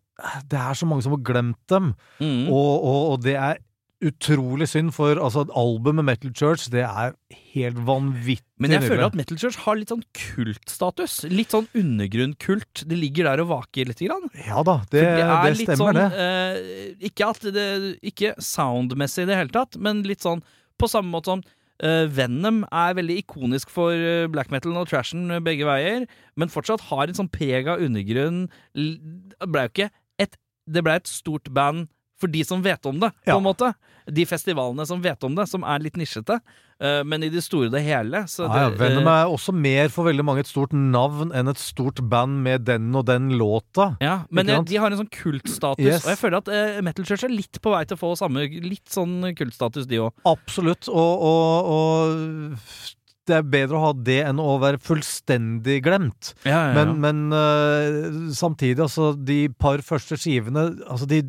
[0.49, 1.95] Det er så mange som har glemt dem.
[2.21, 2.47] Mm.
[2.49, 3.59] Og, og, og det er
[4.05, 7.15] utrolig synd, for altså, albumet Metal Church, det er
[7.55, 11.17] helt vanvittig Men jeg føler at Metal Church har litt sånn kultstatus.
[11.33, 12.85] Litt sånn undergrunnkult.
[12.89, 14.29] Det ligger der og vaker lite grann.
[14.45, 16.27] Ja da, det, det, det, stemmer, sånn, det.
[16.27, 17.69] eh, ikke at det
[18.13, 20.45] Ikke soundmessig i det hele tatt, men litt sånn
[20.77, 25.31] på samme måte som eh, Venom er veldig ikonisk for eh, black metal og trashen
[25.31, 26.07] eh, begge veier,
[26.37, 28.47] men fortsatt har en sånn preg av undergrunn.
[28.73, 29.91] Det ble jo ikke
[30.23, 31.87] et Det ble et stort band
[32.21, 33.37] for de som vet om det, på Ja.
[33.37, 33.75] en måte.
[34.07, 36.39] De festivalene som vet om det, som er litt nisjete.
[36.81, 39.53] Eh, men i det store og det hele så Ja, ja, Venom eh, er også
[39.57, 43.31] mer for veldig mange et stort navn enn et stort band med den og den
[43.41, 43.97] låta.
[44.05, 46.05] Ja, men de har en sånn kultstatus, Yes.
[46.05, 48.45] og jeg føler at uh, Metal Church er litt på vei til å få samme
[48.63, 50.13] litt sånn kultstatus, de òg.
[50.29, 50.87] Absolutt.
[50.93, 52.93] Og, og, og
[53.27, 56.35] det er bedre å ha det enn å være fullstendig glemt.
[56.47, 56.75] Ja, ja, ja.
[56.77, 61.25] Men, men uh, samtidig, altså, de par første skivene Altså, de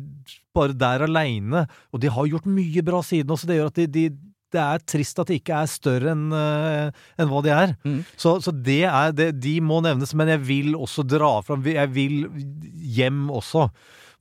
[0.58, 3.86] bare der aleine Og de har gjort mye bra siden også, det gjør at de,
[3.94, 4.08] de
[4.52, 7.74] det er trist at de ikke er større enn øh, enn hva de er.
[7.84, 7.98] Mm.
[8.16, 11.92] Så, så det er det, De må nevnes, men jeg vil også dra fram Jeg
[11.92, 12.22] vil
[12.96, 13.68] hjem også.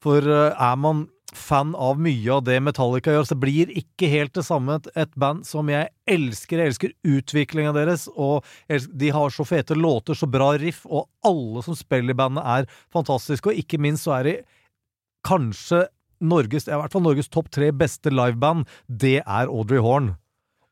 [0.03, 4.33] For øh, er man fan av mye av det Metallica gjør, så blir ikke helt
[4.38, 6.61] det samme et, band som jeg elsker.
[6.61, 11.63] Jeg elsker utviklinga deres, og de har så fete låter, så bra riff, og alle
[11.65, 14.35] som spiller i bandet er fantastiske, og ikke minst så er de
[15.27, 15.83] kanskje
[16.20, 20.15] Norges, i hvert fall Norges topp tre beste liveband, det er Audrey Horn.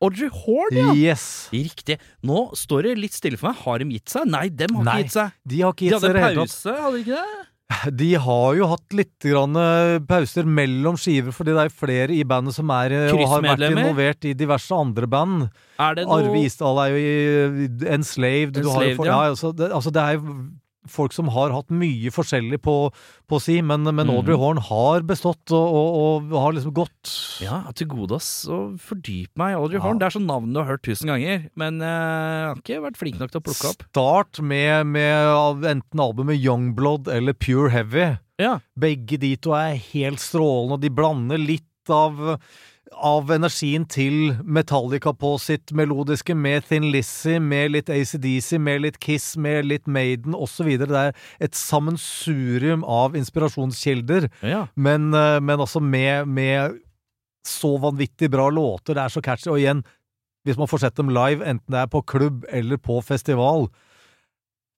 [0.04, 0.92] Audrey Horn, ja!
[0.92, 1.48] Yes!
[1.54, 1.96] Riktig.
[2.26, 3.60] Nå står det litt stille for meg.
[3.64, 4.28] Har de gitt seg?
[4.28, 5.36] Nei, dem har Nei, ikke gitt seg.
[5.48, 7.44] De har ikke gitt seg De hadde en pause, hadde de ikke det?
[7.98, 12.20] De har jo hatt litt grann eh, pauser mellom skiver, fordi det er flere i
[12.28, 15.48] bandet som er eh, og har vært involvert i diverse andre band.
[15.82, 17.16] Er det noe Arve Isdal er jo i
[17.66, 17.90] Enslaved.
[17.96, 18.54] Enslaved.
[18.60, 19.16] Du har jo for, ja.
[19.16, 19.34] ja.
[19.34, 20.36] altså, det, altså det er jo
[20.92, 22.74] folk som har hatt mye forskjellig på,
[23.28, 24.14] på si, men, men Mhm.
[24.16, 27.14] Audrey Horn har bestått og, og, og har liksom gått
[27.44, 29.84] Ja, til gode oss å fordype meg i Audrey Ja.
[29.86, 29.98] Horn.
[30.00, 33.00] Det er sånn navn du har hørt tusen ganger, men eh, jeg har ikke vært
[33.00, 33.86] flink nok til å plukke opp.
[33.90, 38.18] Start med, med enten albumet Youngblood eller Pure Heavy.
[38.38, 38.58] Ja.
[38.78, 42.18] Begge de to er helt strålende, og de blander litt av
[42.94, 48.98] av energien til Metallica på sitt melodiske, med Thin Lizzie, med litt ACDC, med litt
[49.02, 50.70] Kiss, med litt Maiden osv.
[50.78, 54.66] Det er et sammensurium av inspirasjonskilder, ja.
[54.74, 56.78] men, eh, men altså med, med
[57.46, 58.94] så vanvittig bra låter.
[58.94, 59.50] Det er så catchy.
[59.52, 59.82] Og igjen,
[60.46, 63.68] hvis man får sett dem live, enten det er på klubb eller på festival,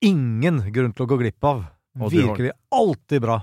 [0.05, 1.65] ingen grunn til å gå glipp av.
[1.99, 3.41] Virker de Virkelig alltid bra.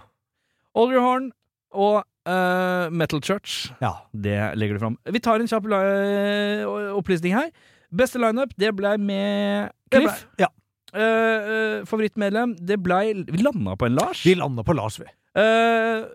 [0.76, 1.32] Audrey Horn
[1.76, 3.71] og eh, Metal Church.
[3.82, 3.93] Ja.
[4.11, 4.97] Det legger du fram.
[5.05, 5.65] Vi tar en kjapp
[6.97, 7.49] opplysning her.
[7.95, 10.26] Beste lineup, det ble med Cliff.
[10.38, 10.51] ble- ja.
[10.95, 14.21] Uh, eh, favorittmedlem, det blei Vi landa på en Lars.
[14.23, 15.07] Vi landa på Lars, vi.
[15.36, 16.05] Uh,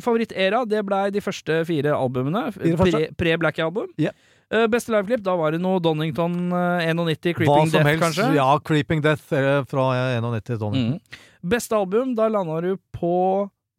[0.00, 2.46] Favorittera, det blei de første fire albumene.
[2.52, 2.90] Første.
[2.90, 3.92] Pre- Pre-Black-album.
[4.00, 4.12] Ja.
[4.50, 8.02] Eh, beste liveklipp, da var det noe Donington eh, 91, Hva Creeping Death, helst.
[8.02, 8.26] kanskje?
[8.34, 9.84] Ja, Creeping Death eh, fra
[10.18, 10.96] 91 Donington.
[10.98, 11.50] Mm.
[11.54, 13.12] Beste album, da landa du på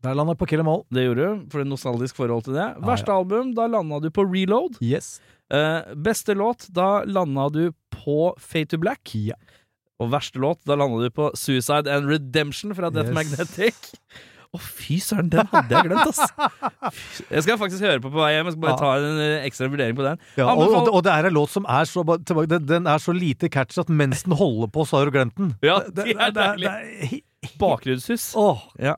[0.02, 0.84] Der landa på Kill 'em All.
[0.90, 2.64] Det gjorde du, for et nostalgisk forhold til det.
[2.74, 3.20] Ah, Verste ja.
[3.20, 4.80] album, da landa du på Reload.
[4.82, 5.20] Yes.
[5.54, 9.14] Eh, beste låt, da landa du på Fade to Black.
[9.14, 9.38] Ja.
[10.02, 13.16] Og verste låt, da landa du på Suicide and Redemption fra Death Yes.
[13.16, 13.76] Magnetic.
[14.52, 16.34] Å, fy søren, den hadde jeg glemt, ass!
[17.32, 18.50] Jeg skal faktisk høre på på vei hjem.
[18.50, 18.80] Jeg skal bare Ja.
[18.82, 20.20] ta en eh, ekstra vurdering på den.
[20.36, 23.48] Ja, og, og, det er en låt som er så tilbake, den, er så lite
[23.48, 25.54] catchy at mens den holder på, så har du glemt den.
[25.64, 27.22] Ja, det, er deilig.
[27.62, 28.34] Bakgrunnshus.
[28.36, 28.60] Åh.
[28.82, 28.98] he-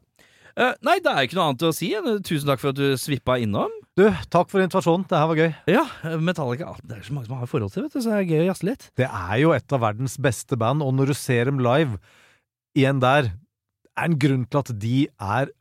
[0.53, 2.77] Eh, nei, det er ikke noe annet å si enn eh, tusen takk for at
[2.77, 3.71] du svippa innom.
[3.97, 5.05] Du, takk for invitasjonen.
[5.09, 5.49] Det her var gøy.
[5.73, 8.11] Ja, eh, Metallica ah, Det er så mange som har forhold til, vet du, så
[8.11, 8.85] det er gøy å jazze litt.
[8.99, 11.97] Det er jo et av verdens beste band, og når du ser dem live,
[12.77, 13.31] igjen der,
[13.93, 15.51] er en grunn til at de er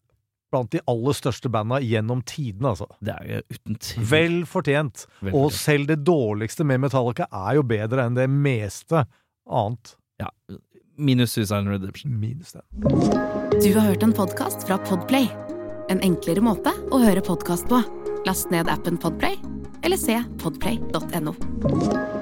[0.52, 2.88] blant de aller største banda gjennom tidene, altså.
[3.00, 4.08] Det er jo uten tvil.
[4.10, 5.06] Vel fortjent.
[5.24, 9.06] Vel Og selv det dårligste med Metallica er jo bedre enn det meste
[9.48, 9.94] annet.
[10.20, 10.28] Ja,
[10.96, 12.20] minus Suicide Redemption.
[12.20, 12.62] Minus det.
[13.62, 15.28] Du har hørt en podkast fra Podplay.
[15.90, 17.82] En enklere måte å høre podkast på.
[18.26, 19.38] Last ned appen Podplay,
[19.82, 22.21] eller se podplay.no.